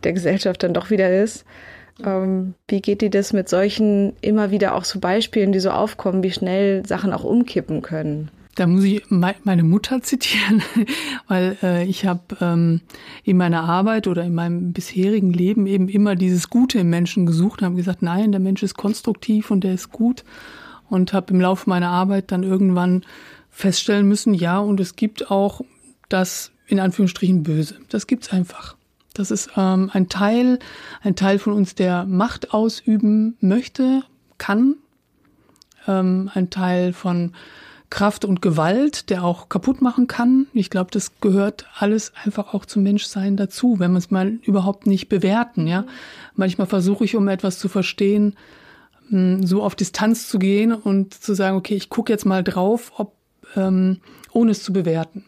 [0.02, 1.44] der Gesellschaft dann doch wieder ist.
[2.04, 6.22] Ähm, wie geht dir das mit solchen immer wieder auch so Beispielen, die so aufkommen,
[6.22, 8.30] wie schnell Sachen auch umkippen können?
[8.56, 10.62] Da muss ich meine Mutter zitieren,
[11.28, 12.80] weil äh, ich habe ähm,
[13.22, 17.60] in meiner Arbeit oder in meinem bisherigen Leben eben immer dieses Gute im Menschen gesucht
[17.60, 20.24] und habe gesagt, nein, der Mensch ist konstruktiv und der ist gut
[20.88, 23.04] und habe im Laufe meiner Arbeit dann irgendwann
[23.50, 25.60] feststellen müssen, ja, und es gibt auch
[26.08, 27.76] das in Anführungsstrichen Böse.
[27.88, 28.76] Das gibt's einfach.
[29.12, 30.58] Das ist ähm, ein Teil,
[31.02, 34.02] ein Teil von uns, der Macht ausüben möchte,
[34.38, 34.76] kann,
[35.86, 37.32] ähm, ein Teil von
[37.90, 40.48] Kraft und Gewalt, der auch kaputt machen kann.
[40.52, 44.88] Ich glaube, das gehört alles einfach auch zum Menschsein dazu, wenn man es mal überhaupt
[44.88, 45.68] nicht bewerten.
[45.68, 45.84] Ja,
[46.34, 48.34] manchmal versuche ich, um etwas zu verstehen,
[49.10, 53.14] so auf Distanz zu gehen und zu sagen, okay, ich gucke jetzt mal drauf, ob
[53.56, 54.00] ähm,
[54.32, 55.24] ohne es zu bewerten.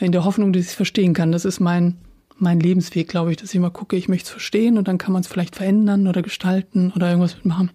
[0.00, 1.32] In der Hoffnung, dass ich es verstehen kann.
[1.32, 1.96] Das ist mein,
[2.36, 5.12] mein Lebensweg, glaube ich, dass ich mal gucke, ich möchte es verstehen und dann kann
[5.12, 7.70] man es vielleicht verändern oder gestalten oder irgendwas mitmachen.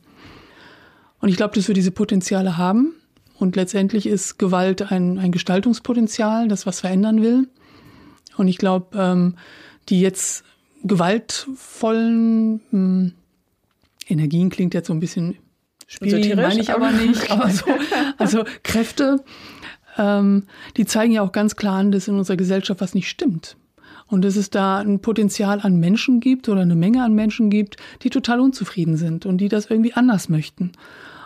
[1.19, 2.93] Und ich glaube, dass wir diese Potenziale haben.
[3.37, 7.47] Und letztendlich ist Gewalt ein, ein Gestaltungspotenzial, das was verändern will.
[8.35, 9.35] Und ich glaube, ähm,
[9.87, 10.43] die jetzt
[10.83, 13.13] gewaltvollen mh, hm,
[14.09, 15.37] Energien klingt jetzt so ein bisschen
[15.87, 17.31] schwierig, meine ich aber nicht.
[17.31, 17.65] Aber so,
[18.17, 19.23] also Kräfte,
[19.97, 20.43] ähm,
[20.77, 23.57] die zeigen ja auch ganz klar an, dass in unserer Gesellschaft was nicht stimmt.
[24.07, 27.77] Und dass es da ein Potenzial an Menschen gibt oder eine Menge an Menschen gibt,
[28.01, 30.71] die total unzufrieden sind und die das irgendwie anders möchten.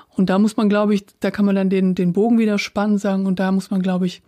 [0.09, 2.97] Und da muss man, glaube ich, da kann man dann den, den Bogen wieder spannen,
[2.97, 4.21] sagen, und da muss man, glaube ich,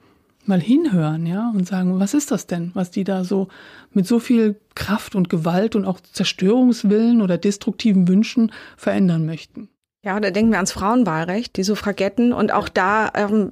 [0.48, 3.48] mal hinhören, ja, und sagen, was ist das denn, was die da so
[3.92, 9.70] mit so viel Kraft und Gewalt und auch Zerstörungswillen oder destruktiven Wünschen verändern möchten.
[10.06, 13.50] Ja, da denken wir ans Frauenwahlrecht, die Suffragetten und auch da ähm,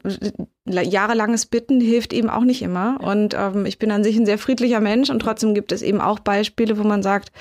[0.65, 2.99] jahrelanges Bitten hilft eben auch nicht immer.
[3.01, 5.99] Und ähm, ich bin an sich ein sehr friedlicher Mensch und trotzdem gibt es eben
[5.99, 7.31] auch Beispiele, wo man sagt,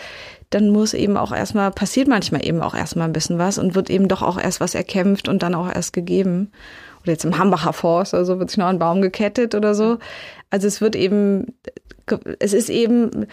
[0.49, 3.91] dann muss eben auch erstmal, passiert manchmal eben auch erstmal ein bisschen was und wird
[3.91, 6.51] eben doch auch erst was erkämpft und dann auch erst gegeben
[7.03, 9.99] oder jetzt im Hambacher Forst oder so wird sich noch ein Baum gekettet oder so.
[10.51, 11.55] Also es wird eben,
[12.39, 13.27] es ist eben,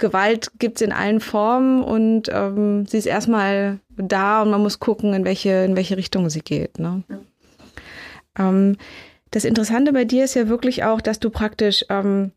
[0.00, 5.12] Gewalt gibt's in allen Formen und ähm, sie ist erstmal da und man muss gucken,
[5.12, 6.78] in welche, in welche Richtung sie geht.
[6.78, 7.04] Ne?
[7.08, 8.48] Ja.
[8.48, 8.76] Ähm,
[9.30, 12.32] das Interessante bei dir ist ja wirklich auch, dass du praktisch ähm,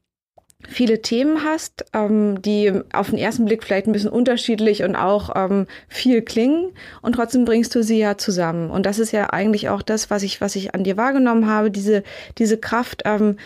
[0.67, 5.31] viele Themen hast, ähm, die auf den ersten Blick vielleicht ein bisschen unterschiedlich und auch
[5.35, 6.71] ähm, viel klingen
[7.01, 8.69] und trotzdem bringst du sie ja zusammen.
[8.69, 11.71] Und das ist ja eigentlich auch das, was ich, was ich an dir wahrgenommen habe,
[11.71, 12.03] diese,
[12.37, 13.37] diese Kraft, ähm,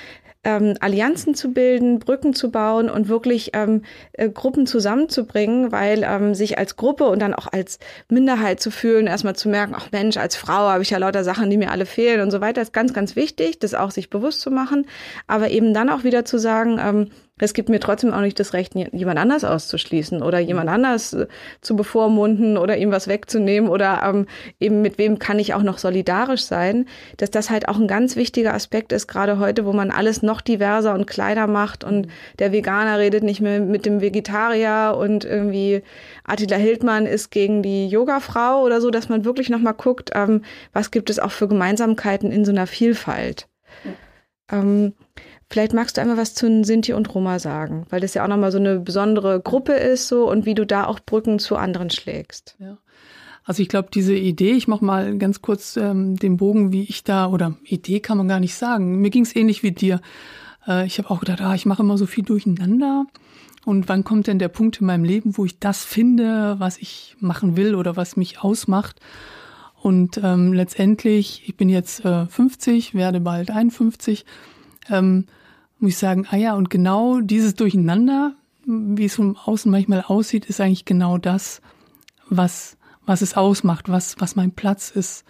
[0.44, 6.36] ähm, Allianzen zu bilden, Brücken zu bauen und wirklich ähm, äh, Gruppen zusammenzubringen, weil ähm,
[6.36, 10.18] sich als Gruppe und dann auch als Minderheit zu fühlen, erstmal zu merken, ach Mensch,
[10.18, 12.74] als Frau habe ich ja lauter Sachen, die mir alle fehlen und so weiter, ist
[12.74, 14.88] ganz, ganz wichtig, das auch sich bewusst zu machen,
[15.28, 18.54] aber eben dann auch wieder zu sagen, ähm, es gibt mir trotzdem auch nicht das
[18.54, 21.28] Recht, jemand anders auszuschließen oder jemand anders äh,
[21.62, 24.26] zu bevormunden oder ihm was wegzunehmen oder ähm,
[24.60, 26.86] eben mit wem kann ich auch noch solidarisch sein,
[27.18, 30.42] dass das halt auch ein ganz wichtiger Aspekt ist, gerade heute, wo man alles noch
[30.42, 32.08] diverser und kleiner macht und
[32.40, 35.84] der Veganer redet nicht mehr mit dem Vegetarier und irgendwie
[36.24, 40.42] Attila Hildmann ist gegen die Yogafrau oder so, dass man wirklich nochmal guckt, ähm,
[40.74, 43.48] was gibt es auch für Gemeinsamkeiten in so einer Vielfalt.
[44.52, 44.94] Ähm,
[45.50, 48.52] vielleicht magst du einmal was zu Sinti und Roma sagen, weil das ja auch nochmal
[48.52, 52.56] so eine besondere Gruppe ist so und wie du da auch Brücken zu anderen schlägst.
[52.60, 52.78] Ja.
[53.48, 57.06] Also ich glaube, diese Idee, ich mache mal ganz kurz ähm, den Bogen, wie ich
[57.06, 59.00] da, oder Idee kann man gar nicht sagen.
[59.00, 60.02] Mir ging es ähnlich wie dir.
[60.68, 63.06] Äh, ich habe auch gedacht, ah, ich mache immer so viel durcheinander.
[63.64, 67.16] Und wann kommt denn der Punkt in meinem Leben, wo ich das finde, was ich
[67.20, 69.00] machen will oder was mich ausmacht?
[69.82, 74.26] Und ähm, letztendlich, ich bin jetzt äh, 50, werde bald 51,
[74.90, 75.26] ähm,
[75.80, 80.46] muss ich sagen, ah ja, und genau dieses Durcheinander, wie es von außen manchmal aussieht,
[80.46, 81.62] ist eigentlich genau das,
[82.30, 85.26] was was es ausmacht, was, was mein Platz ist.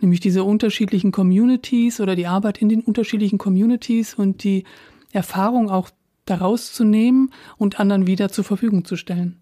[0.00, 4.64] Nämlich diese unterschiedlichen Communities oder die Arbeit in den unterschiedlichen Communities und die
[5.12, 5.90] Erfahrung auch
[6.24, 9.40] daraus zu nehmen und anderen wieder zur Verfügung zu stellen.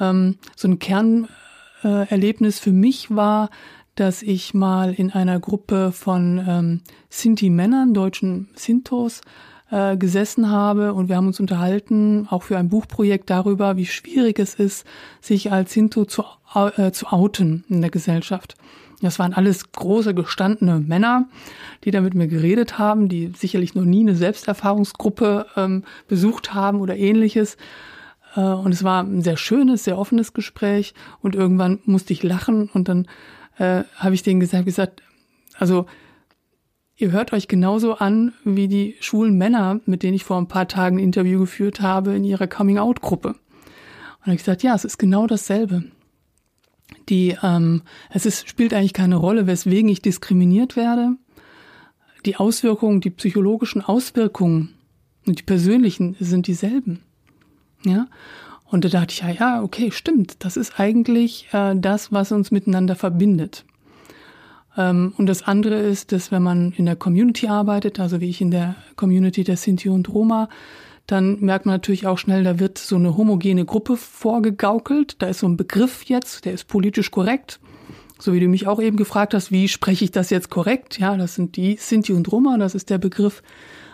[0.00, 3.50] Ähm, so ein Kernerlebnis äh, für mich war,
[3.98, 6.80] dass ich mal in einer Gruppe von ähm,
[7.10, 9.22] Sinti-Männern, deutschen Sintos,
[9.70, 14.38] äh, gesessen habe und wir haben uns unterhalten, auch für ein Buchprojekt darüber, wie schwierig
[14.38, 14.86] es ist,
[15.20, 18.54] sich als Sinto zu, äh, zu outen in der Gesellschaft.
[19.00, 21.28] Das waren alles große, gestandene Männer,
[21.84, 26.80] die da mit mir geredet haben, die sicherlich noch nie eine Selbsterfahrungsgruppe ähm, besucht haben
[26.80, 27.56] oder ähnliches.
[28.34, 30.94] Äh, und es war ein sehr schönes, sehr offenes Gespräch.
[31.20, 33.06] Und irgendwann musste ich lachen und dann
[33.58, 35.02] äh, habe ich denen gesagt, gesagt,
[35.58, 35.86] also
[36.96, 40.68] ihr hört euch genauso an wie die schwulen Männer, mit denen ich vor ein paar
[40.68, 43.36] Tagen ein Interview geführt habe in ihrer Coming-out-Gruppe.
[44.24, 45.84] Und ich gesagt, ja, es ist genau dasselbe.
[47.08, 51.16] Die, ähm, es ist, spielt eigentlich keine Rolle, weswegen ich diskriminiert werde.
[52.26, 54.74] Die Auswirkungen, die psychologischen Auswirkungen
[55.26, 57.00] und die persönlichen sind dieselben.
[57.84, 58.08] Ja.
[58.70, 60.44] Und da dachte ich, ja, ja, okay, stimmt.
[60.44, 63.64] Das ist eigentlich äh, das, was uns miteinander verbindet.
[64.76, 68.40] Ähm, und das andere ist, dass wenn man in der Community arbeitet, also wie ich
[68.40, 70.48] in der Community der Sinti und Roma,
[71.06, 75.20] dann merkt man natürlich auch schnell, da wird so eine homogene Gruppe vorgegaukelt.
[75.22, 77.60] Da ist so ein Begriff jetzt, der ist politisch korrekt.
[78.18, 80.98] So wie du mich auch eben gefragt hast, wie spreche ich das jetzt korrekt?
[80.98, 83.42] Ja, das sind die Sinti und Roma, das ist der Begriff,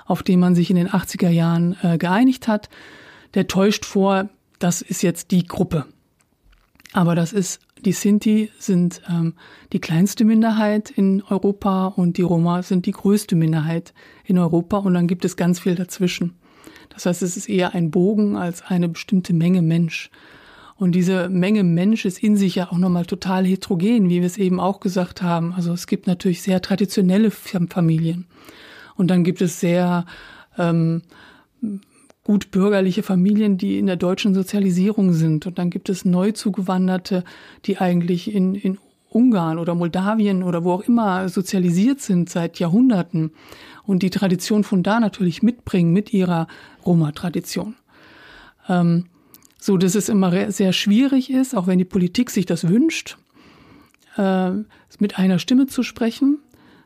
[0.06, 2.68] auf den man sich in den 80er Jahren äh, geeinigt hat.
[3.34, 5.86] Der täuscht vor, das ist jetzt die Gruppe.
[6.92, 9.34] Aber das ist die Sinti sind ähm,
[9.72, 13.92] die kleinste Minderheit in Europa und die Roma sind die größte Minderheit
[14.24, 16.34] in Europa und dann gibt es ganz viel dazwischen.
[16.90, 20.10] Das heißt, es ist eher ein Bogen als eine bestimmte Menge Mensch.
[20.76, 24.38] Und diese Menge Mensch ist in sich ja auch nochmal total heterogen, wie wir es
[24.38, 25.52] eben auch gesagt haben.
[25.54, 28.26] Also es gibt natürlich sehr traditionelle Familien.
[28.96, 30.04] Und dann gibt es sehr
[30.58, 31.02] ähm,
[32.24, 35.46] gut bürgerliche Familien, die in der deutschen Sozialisierung sind.
[35.46, 37.22] Und dann gibt es Neuzugewanderte,
[37.66, 38.78] die eigentlich in, in
[39.10, 43.30] Ungarn oder Moldawien oder wo auch immer sozialisiert sind seit Jahrhunderten
[43.84, 46.48] und die Tradition von da natürlich mitbringen mit ihrer
[46.84, 47.76] Roma-Tradition.
[48.68, 49.06] Ähm,
[49.60, 53.16] so dass es immer sehr schwierig ist, auch wenn die Politik sich das wünscht,
[54.16, 54.50] äh,
[54.98, 56.38] mit einer Stimme zu sprechen,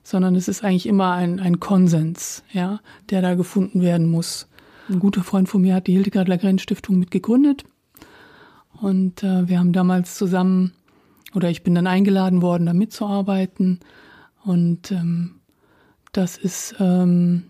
[0.02, 4.47] sondern es ist eigentlich immer ein, ein Konsens, ja, der da gefunden werden muss.
[4.88, 7.64] Ein guter Freund von mir hat die Hildegard Lagrenz Stiftung mitgegründet.
[8.80, 10.72] Und äh, wir haben damals zusammen,
[11.34, 13.80] oder ich bin dann eingeladen worden, da mitzuarbeiten.
[14.44, 15.40] Und ähm,
[16.12, 17.44] das ist ähm,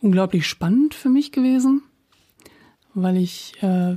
[0.00, 1.82] unglaublich spannend für mich gewesen,
[2.92, 3.96] weil ich äh,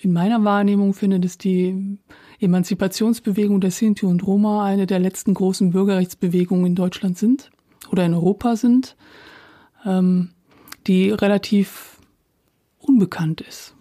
[0.00, 1.98] in meiner Wahrnehmung finde, dass die
[2.38, 7.50] Emanzipationsbewegung der Sinti und Roma eine der letzten großen Bürgerrechtsbewegungen in Deutschland sind
[7.90, 8.96] oder in Europa sind,
[9.84, 10.30] ähm,
[10.86, 11.93] die relativ
[12.84, 13.74] unbekannt ist.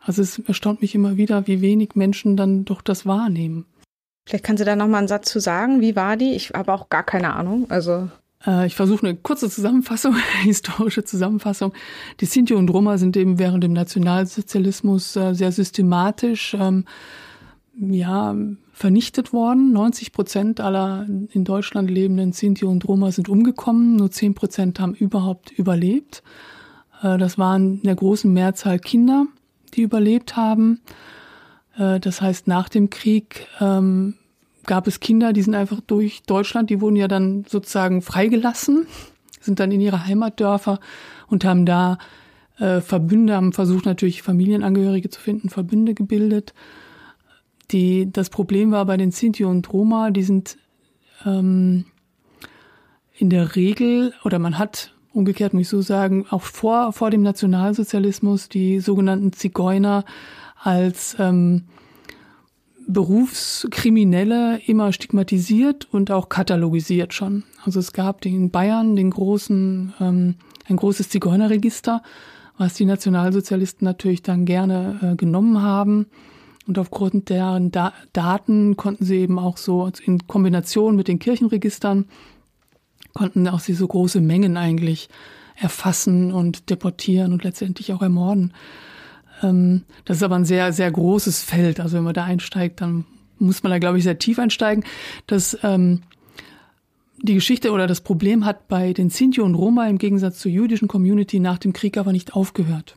[0.00, 3.66] Also es erstaunt mich immer wieder, wie wenig Menschen dann doch das wahrnehmen.
[4.26, 5.80] Vielleicht kannst du da nochmal einen Satz zu sagen.
[5.80, 6.32] Wie war die?
[6.32, 7.66] Ich habe auch gar keine Ahnung.
[7.70, 8.08] Also
[8.46, 11.72] äh, ich versuche eine kurze Zusammenfassung, historische Zusammenfassung.
[12.20, 16.84] Die Sinti und Roma sind eben während dem Nationalsozialismus äh, sehr systematisch ähm,
[17.78, 18.36] ja,
[18.72, 19.72] vernichtet worden.
[19.72, 23.96] 90 Prozent aller in Deutschland lebenden Sinti und Roma sind umgekommen.
[23.96, 26.22] Nur 10 Prozent haben überhaupt überlebt.
[27.02, 29.26] Äh, das waren in der großen Mehrzahl Kinder,
[29.74, 30.80] die überlebt haben.
[31.76, 34.14] Äh, das heißt, nach dem Krieg ähm,
[34.64, 38.86] gab es Kinder, die sind einfach durch Deutschland, die wurden ja dann sozusagen freigelassen,
[39.40, 40.78] sind dann in ihre Heimatdörfer
[41.26, 41.98] und haben da
[42.58, 46.54] äh, Verbünde, haben versucht natürlich Familienangehörige zu finden, Verbünde gebildet.
[47.70, 50.58] Die, das Problem war bei den Sinti und Roma, die sind
[51.24, 51.86] ähm,
[53.14, 57.22] in der Regel, oder man hat umgekehrt muss ich so sagen, auch vor, vor dem
[57.22, 60.04] Nationalsozialismus die sogenannten Zigeuner
[60.62, 61.64] als ähm,
[62.86, 67.44] Berufskriminelle immer stigmatisiert und auch katalogisiert schon.
[67.64, 70.34] Also es gab in Bayern den großen, ähm,
[70.68, 72.02] ein großes Zigeunerregister,
[72.58, 76.06] was die Nationalsozialisten natürlich dann gerne äh, genommen haben.
[76.66, 82.06] Und aufgrund deren da Daten konnten sie eben auch so in Kombination mit den Kirchenregistern,
[83.14, 85.08] konnten auch sie so große Mengen eigentlich
[85.56, 88.52] erfassen und deportieren und letztendlich auch ermorden.
[89.42, 91.80] Ähm, das ist aber ein sehr, sehr großes Feld.
[91.80, 93.04] Also wenn man da einsteigt, dann
[93.38, 94.84] muss man da, glaube ich, sehr tief einsteigen.
[95.26, 96.02] Das, ähm,
[97.18, 100.88] die Geschichte oder das Problem hat bei den Sinti und Roma im Gegensatz zur jüdischen
[100.88, 102.96] Community nach dem Krieg aber nicht aufgehört.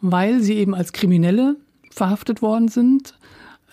[0.00, 1.56] Weil sie eben als Kriminelle
[1.90, 3.18] verhaftet worden sind.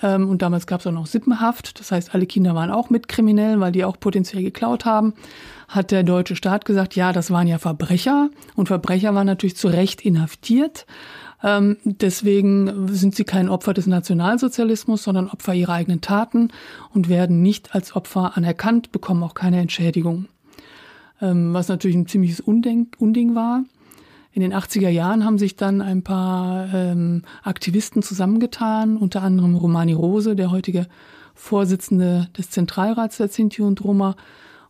[0.04, 1.80] Ähm, und damals gab es auch noch Sippenhaft.
[1.80, 5.14] Das heißt, alle Kinder waren auch Mitkriminell, weil die auch potenziell geklaut haben.
[5.70, 8.30] Hat der deutsche Staat gesagt, ja, das waren ja Verbrecher.
[8.56, 10.86] Und Verbrecher waren natürlich zu Recht inhaftiert.
[11.42, 16.50] Ähm, deswegen sind sie kein Opfer des Nationalsozialismus, sondern Opfer ihrer eigenen Taten
[16.94, 20.28] und werden nicht als Opfer anerkannt, bekommen auch keine Entschädigung.
[21.22, 23.64] Ähm, was natürlich ein ziemliches Undenk Unding war.
[24.34, 29.94] In den 80er Jahren haben sich dann ein paar ähm, Aktivisten zusammengetan, unter anderem Romani
[29.94, 30.88] Rose, der heutige
[31.36, 34.16] Vorsitzende des Zentralrats der Sinti und Roma,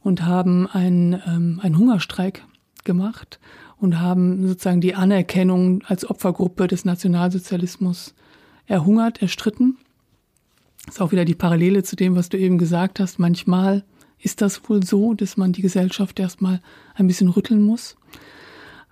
[0.01, 2.43] und haben einen, ähm, einen Hungerstreik
[2.83, 3.39] gemacht
[3.77, 8.13] und haben sozusagen die Anerkennung als Opfergruppe des Nationalsozialismus
[8.67, 9.77] erhungert, erstritten.
[10.89, 13.17] Ist auch wieder die Parallele zu dem, was du eben gesagt hast.
[13.17, 13.85] Manchmal
[14.19, 16.61] ist das wohl so, dass man die Gesellschaft erstmal
[16.95, 17.95] ein bisschen rütteln muss.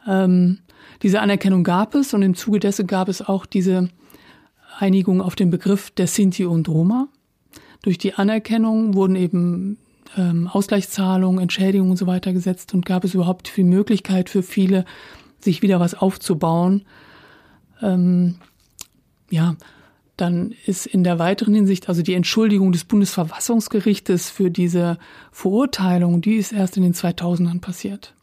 [0.07, 0.59] Ähm,
[1.03, 3.89] diese Anerkennung gab es und im Zuge dessen gab es auch diese
[4.77, 7.07] Einigung auf den Begriff der Sinti und Roma.
[7.81, 9.77] Durch die Anerkennung wurden eben
[10.17, 14.85] ähm, Ausgleichszahlungen, Entschädigungen und so weiter gesetzt und gab es überhaupt die Möglichkeit für viele,
[15.39, 16.83] sich wieder was aufzubauen.
[17.81, 18.35] Ähm,
[19.29, 19.55] ja,
[20.17, 24.97] dann ist in der weiteren Hinsicht, also die Entschuldigung des Bundesverfassungsgerichtes für diese
[25.31, 28.13] Verurteilung, die ist erst in den 2000ern passiert.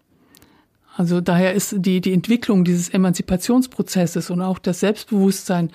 [0.98, 5.70] Also daher ist die, die Entwicklung dieses Emanzipationsprozesses und auch das Selbstbewusstsein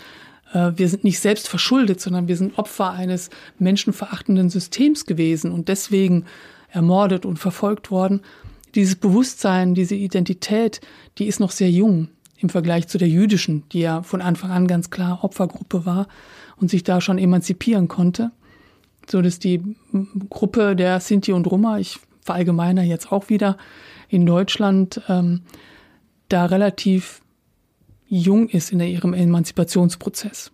[0.53, 5.69] äh, wir sind nicht selbst verschuldet, sondern wir sind Opfer eines menschenverachtenden Systems gewesen und
[5.69, 6.25] deswegen
[6.69, 8.19] ermordet und verfolgt worden.
[8.75, 10.81] Dieses Bewusstsein, diese Identität,
[11.17, 14.67] die ist noch sehr jung im Vergleich zu der jüdischen, die ja von Anfang an
[14.67, 16.09] ganz klar Opfergruppe war
[16.57, 18.31] und sich da schon emanzipieren konnte.
[19.09, 19.61] So dass die
[20.29, 23.57] Gruppe der Sinti und Roma, ich verallgemeiner jetzt auch wieder,
[24.09, 25.41] in Deutschland ähm,
[26.29, 27.21] da relativ
[28.07, 30.51] jung ist in ihrem Emanzipationsprozess.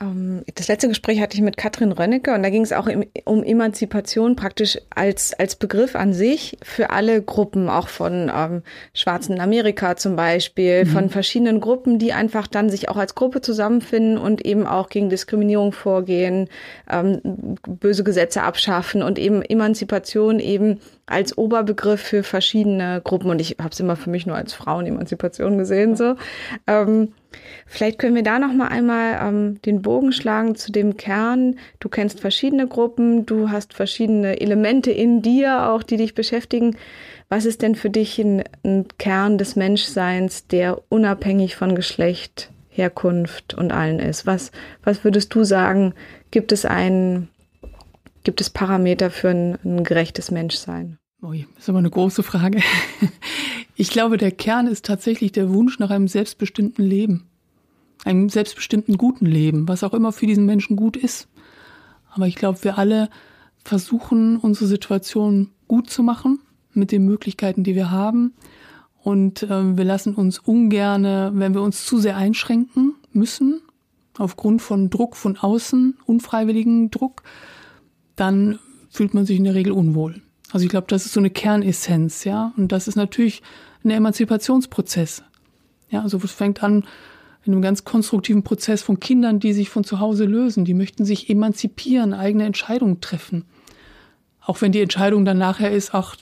[0.00, 2.88] Ähm, das letzte Gespräch hatte ich mit Katrin Rönnecke und da ging es auch
[3.24, 8.62] um Emanzipation praktisch als, als Begriff an sich für alle Gruppen, auch von ähm,
[8.94, 10.88] Schwarzen in Amerika zum Beispiel, mhm.
[10.88, 15.10] von verschiedenen Gruppen, die einfach dann sich auch als Gruppe zusammenfinden und eben auch gegen
[15.10, 16.48] Diskriminierung vorgehen,
[16.90, 23.30] ähm, böse Gesetze abschaffen und eben Emanzipation eben als Oberbegriff für verschiedene Gruppen.
[23.30, 25.96] Und ich habe es immer für mich nur als Frauenemanzipation gesehen.
[25.96, 26.16] so.
[26.66, 27.12] Ähm,
[27.66, 31.56] vielleicht können wir da noch mal einmal ähm, den Bogen schlagen zu dem Kern.
[31.78, 36.76] Du kennst verschiedene Gruppen, du hast verschiedene Elemente in dir auch, die dich beschäftigen.
[37.28, 43.54] Was ist denn für dich ein, ein Kern des Menschseins, der unabhängig von Geschlecht, Herkunft
[43.54, 44.26] und allen ist?
[44.26, 44.50] Was,
[44.82, 45.94] was würdest du sagen,
[46.30, 47.28] gibt es einen,
[48.24, 50.99] gibt es Parameter für ein, ein gerechtes Menschsein?
[51.22, 52.60] Ui, ist aber eine große Frage.
[53.76, 57.24] Ich glaube, der Kern ist tatsächlich der Wunsch nach einem selbstbestimmten Leben.
[58.04, 61.28] Einem selbstbestimmten guten Leben, was auch immer für diesen Menschen gut ist.
[62.10, 63.08] Aber ich glaube, wir alle
[63.64, 66.40] versuchen, unsere Situation gut zu machen
[66.74, 68.34] mit den Möglichkeiten, die wir haben.
[69.02, 73.62] Und äh, wir lassen uns ungerne, wenn wir uns zu sehr einschränken müssen,
[74.18, 77.22] aufgrund von Druck von außen, unfreiwilligen Druck,
[78.14, 78.58] dann
[78.90, 80.20] fühlt man sich in der Regel unwohl.
[80.52, 82.52] Also ich glaube, das ist so eine Kernessenz, ja.
[82.56, 83.42] Und das ist natürlich
[83.84, 85.22] ein Emanzipationsprozess.
[85.90, 86.84] Ja, also es fängt an
[87.44, 90.64] in einem ganz konstruktiven Prozess von Kindern, die sich von zu Hause lösen.
[90.64, 93.44] Die möchten sich emanzipieren, eigene Entscheidungen treffen.
[94.42, 96.16] Auch wenn die Entscheidung dann nachher ist, ach,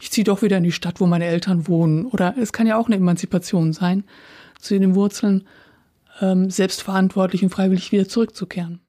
[0.00, 2.06] ich ziehe doch wieder in die Stadt, wo meine Eltern wohnen.
[2.06, 4.04] Oder es kann ja auch eine Emanzipation sein,
[4.58, 5.44] zu den Wurzeln
[6.20, 8.80] ähm, selbstverantwortlich und freiwillig wieder zurückzukehren.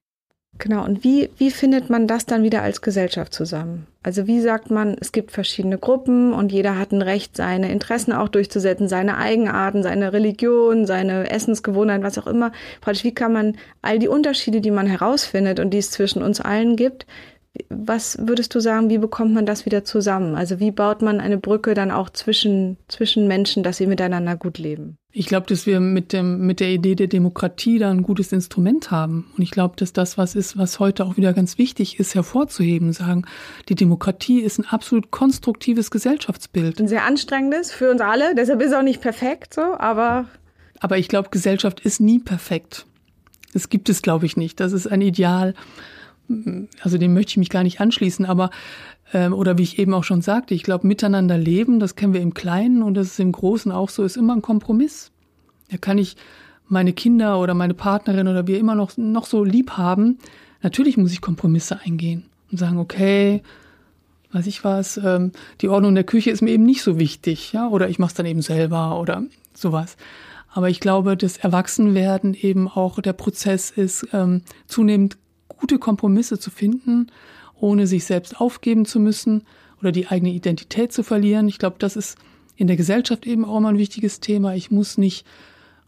[0.60, 3.86] Genau, und wie, wie findet man das dann wieder als Gesellschaft zusammen?
[4.02, 8.12] Also wie sagt man, es gibt verschiedene Gruppen und jeder hat ein Recht, seine Interessen
[8.12, 12.52] auch durchzusetzen, seine Eigenarten, seine Religion, seine Essensgewohnheiten, was auch immer.
[12.82, 16.42] Praktisch, wie kann man all die Unterschiede, die man herausfindet und die es zwischen uns
[16.42, 17.06] allen gibt,
[17.70, 20.36] Was würdest du sagen, wie bekommt man das wieder zusammen?
[20.36, 24.58] Also wie baut man eine Brücke dann auch zwischen, zwischen Menschen, dass sie miteinander gut
[24.58, 24.98] leben?
[25.12, 28.92] Ich glaube, dass wir mit, dem, mit der Idee der Demokratie da ein gutes Instrument
[28.92, 29.32] haben.
[29.36, 32.94] Und ich glaube, dass das was ist, was heute auch wieder ganz wichtig ist, hervorzuheben.
[32.94, 33.26] Sagen,
[33.70, 36.80] die Demokratie ist ein absolut konstruktives Gesellschaftsbild.
[36.80, 38.36] Ein sehr anstrengendes für uns alle.
[38.36, 40.26] Deshalb ist es auch nicht perfekt so, aber.
[40.80, 42.86] Aber ich glaube, Gesellschaft ist nie perfekt.
[43.54, 44.60] Das gibt es, glaube ich, nicht.
[44.60, 45.56] Das ist ein Ideal
[46.82, 48.50] also dem möchte ich mich gar nicht anschließen, aber
[49.14, 52.22] ähm, oder wie ich eben auch schon sagte, ich glaube, miteinander leben, das kennen wir
[52.22, 55.12] im Kleinen und das ist im Großen auch so, ist immer ein Kompromiss.
[55.72, 56.18] Da kann ich
[56.68, 60.18] meine Kinder oder meine Partnerin oder wir immer noch, noch so lieb haben.
[60.62, 63.42] Natürlich muss ich Kompromisse eingehen und sagen, okay,
[64.34, 67.68] weiß ich was, ähm, die Ordnung der Küche ist mir eben nicht so wichtig, ja,
[67.68, 69.24] oder ich mache es dann eben selber oder
[69.54, 69.96] sowas.
[70.54, 75.18] Aber ich glaube, das Erwachsenwerden eben auch der Prozess ist, ähm, zunehmend
[75.58, 77.08] gute Kompromisse zu finden,
[77.60, 79.44] ohne sich selbst aufgeben zu müssen
[79.82, 81.48] oder die eigene Identität zu verlieren.
[81.48, 82.18] Ich glaube, das ist
[82.56, 84.56] in der Gesellschaft eben auch immer ein wichtiges Thema.
[84.56, 85.26] Ich muss nicht,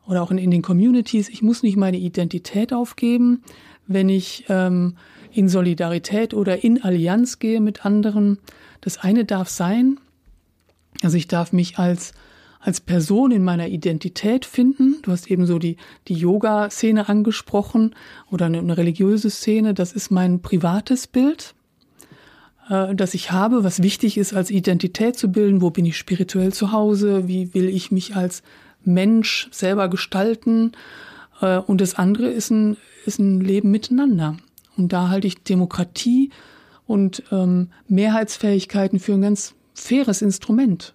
[0.08, 3.44] oder auch in, in den Communities, ich muss nicht meine Identität aufgeben,
[3.88, 4.96] wenn ich ähm,
[5.32, 8.38] in Solidarität oder in Allianz gehe mit anderen.
[8.82, 10.00] Das eine darf sein,
[11.02, 12.14] also ich darf mich als
[12.60, 14.98] als Person in meiner Identität finden.
[15.02, 17.96] Du hast eben so die, die Yoga-Szene angesprochen
[18.30, 19.74] oder eine, eine, religiöse Szene.
[19.74, 21.56] Das ist mein privates Bild,
[22.70, 25.62] äh, das ich habe, was wichtig ist, als Identität zu bilden.
[25.62, 27.28] Wo bin ich spirituell zu Hause?
[27.28, 28.44] Wie will ich mich als
[28.84, 30.74] Mensch selber gestalten?
[31.42, 34.36] Äh, und das andere ist ein, ist ein Leben miteinander.
[34.76, 36.30] Und da halte ich Demokratie
[36.86, 40.94] und ähm, Mehrheitsfähigkeiten für ein ganz faires Instrument.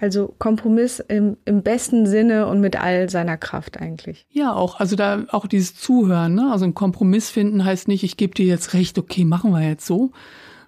[0.00, 4.24] Also Kompromiss im, im besten Sinne und mit all seiner Kraft eigentlich.
[4.30, 6.50] Ja, auch, also da auch dieses Zuhören, ne?
[6.50, 9.84] Also ein Kompromiss finden heißt nicht, ich gebe dir jetzt recht, okay, machen wir jetzt
[9.84, 10.12] so,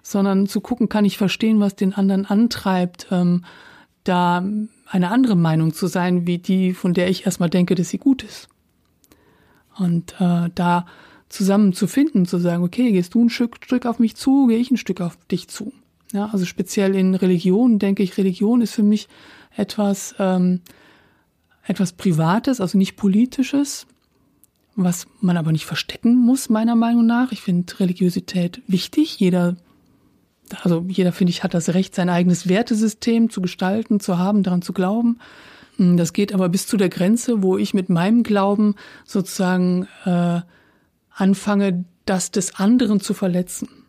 [0.03, 3.43] sondern zu gucken, kann ich verstehen, was den anderen antreibt, ähm,
[4.03, 4.45] da
[4.85, 8.21] eine andere Meinung zu sein, wie die, von der ich erstmal denke, dass sie gut
[8.21, 8.49] ist.
[9.79, 10.85] Und äh, da
[11.29, 14.59] zusammen zu finden, zu sagen, okay, gehst du ein Stück, Stück auf mich zu, gehe
[14.59, 15.73] ich ein Stück auf dich zu.
[16.13, 19.09] Ja, also speziell in Religion denke ich, Religion ist für mich
[19.55, 20.61] etwas, ähm,
[21.65, 23.87] etwas Privates, also nicht Politisches,
[24.75, 27.31] was man aber nicht verstecken muss, meiner Meinung nach.
[27.31, 29.19] Ich finde Religiosität wichtig.
[29.19, 29.57] Jeder,
[30.61, 34.61] also jeder, finde ich, hat das Recht, sein eigenes Wertesystem zu gestalten, zu haben, daran
[34.61, 35.17] zu glauben.
[35.77, 40.41] Hm, das geht aber bis zu der Grenze, wo ich mit meinem Glauben sozusagen äh,
[41.09, 43.82] anfange, das des anderen zu verletzen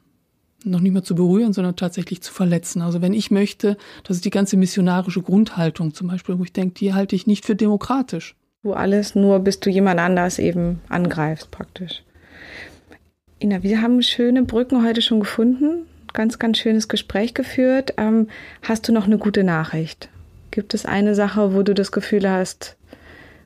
[0.65, 2.83] noch nicht mehr zu berühren, sondern tatsächlich zu verletzen.
[2.83, 6.75] Also wenn ich möchte, das ist die ganze missionarische Grundhaltung zum Beispiel, wo ich denke,
[6.75, 8.35] die halte ich nicht für demokratisch.
[8.62, 12.03] Du alles nur, bis du jemand anders eben angreifst praktisch.
[13.43, 17.95] Ina, wir haben schöne Brücken heute schon gefunden, ganz, ganz schönes Gespräch geführt.
[17.99, 18.29] Ähm,
[18.62, 20.09] hast du noch eine gute Nachricht?
[20.51, 22.77] Gibt es eine Sache, wo du das Gefühl hast,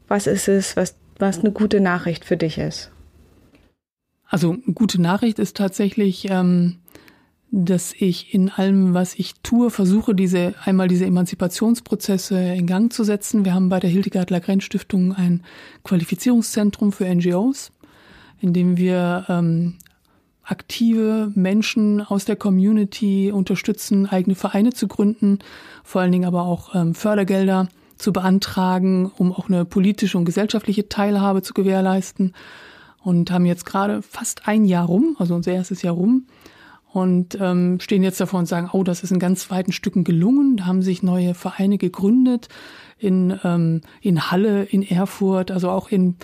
[0.07, 2.91] was ist es, was, was eine gute Nachricht für dich ist?
[4.29, 6.77] Also eine gute Nachricht ist tatsächlich, ähm,
[7.51, 13.05] dass ich in allem, was ich tue, versuche, diese einmal diese Emanzipationsprozesse in Gang zu
[13.05, 13.45] setzen.
[13.45, 15.43] Wir haben bei der Hildegard Lagrange Stiftung ein
[15.83, 17.73] Qualifizierungszentrum für NGOs,
[18.41, 19.77] in dem wir ähm,
[20.45, 25.39] aktive Menschen aus der Community unterstützen, eigene Vereine zu gründen,
[25.85, 30.89] vor allen Dingen aber auch ähm, Fördergelder zu beantragen, um auch eine politische und gesellschaftliche
[30.89, 32.35] Teilhabe zu gewährleisten.
[33.03, 36.27] Und haben jetzt gerade fast ein Jahr rum, also unser erstes Jahr rum,
[36.93, 40.57] und ähm, stehen jetzt davor und sagen, oh, das ist in ganz weiten Stücken gelungen.
[40.57, 42.49] Da haben sich neue Vereine gegründet
[42.99, 46.17] in, ähm, in Halle, in Erfurt, also auch in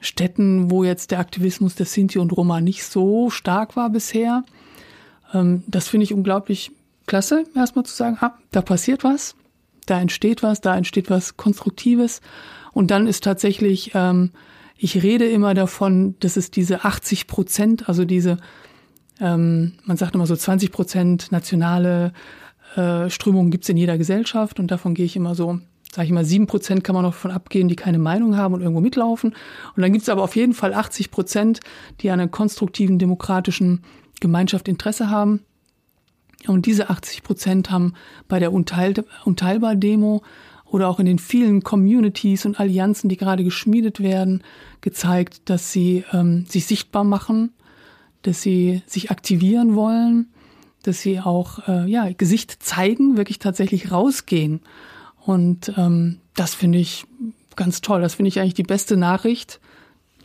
[0.00, 4.44] Städten, wo jetzt der Aktivismus der Sinti und Roma nicht so stark war bisher.
[5.32, 6.72] Ähm, das finde ich unglaublich
[7.06, 9.34] klasse, erstmal zu sagen, ah, da passiert was,
[9.86, 12.20] da entsteht was, da entsteht was Konstruktives.
[12.72, 14.30] Und dann ist tatsächlich, ähm,
[14.76, 18.38] ich rede immer davon, dass es diese 80 Prozent, also diese
[19.20, 22.12] ähm, man sagt immer so 20 Prozent nationale
[22.76, 25.60] äh, Strömungen gibt's in jeder Gesellschaft und davon gehe ich immer so,
[25.92, 28.60] sage ich mal, sieben Prozent kann man noch davon abgehen, die keine Meinung haben und
[28.60, 29.34] irgendwo mitlaufen.
[29.76, 31.60] Und dann gibt's aber auf jeden Fall 80 Prozent,
[32.00, 33.82] die an einer konstruktiven demokratischen
[34.20, 35.40] Gemeinschaft Interesse haben.
[36.46, 37.94] Und diese 80 Prozent haben
[38.28, 38.94] bei der Unteil
[39.24, 40.22] Unteilbar-Demo
[40.64, 44.42] oder auch in den vielen Communities und Allianzen, die gerade geschmiedet werden,
[44.80, 47.52] gezeigt, dass sie ähm, sich sichtbar machen,
[48.22, 50.28] dass sie sich aktivieren wollen,
[50.82, 54.60] dass sie auch äh, ja Gesicht zeigen, wirklich tatsächlich rausgehen.
[55.24, 57.06] Und ähm, das finde ich
[57.56, 58.00] ganz toll.
[58.00, 59.60] Das finde ich eigentlich die beste Nachricht.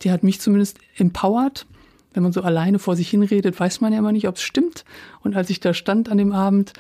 [0.02, 1.66] Die hat mich zumindest empowert,
[2.14, 4.86] wenn man so alleine vor sich hinredet, weiß man ja immer nicht, ob es stimmt.
[5.22, 6.74] Und als ich da stand an dem Abend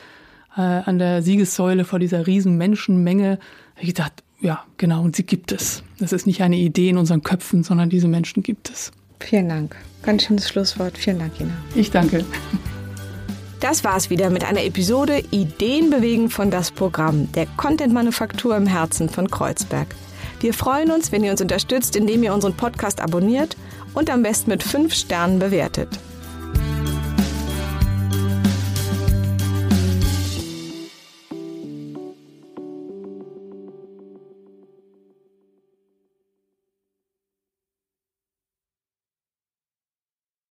[0.55, 3.39] äh, an der Siegessäule vor dieser riesen Menschenmenge,
[3.75, 5.83] habe ich gedacht, ja, genau, und sie gibt es.
[5.99, 8.91] Das ist nicht eine Idee in unseren Köpfen, sondern diese Menschen gibt es.
[9.19, 9.75] Vielen Dank.
[10.05, 10.97] Ganz schönes Schlusswort.
[10.97, 11.53] Vielen Dank, Ina.
[11.73, 12.23] Ich danke.
[13.59, 19.09] Das war's wieder mit einer Episode Ideen bewegen von das Programm, der Content-Manufaktur im Herzen
[19.09, 19.87] von Kreuzberg.
[20.39, 23.57] Wir freuen uns, wenn ihr uns unterstützt, indem ihr unseren Podcast abonniert
[23.95, 25.89] und am besten mit fünf Sternen bewertet.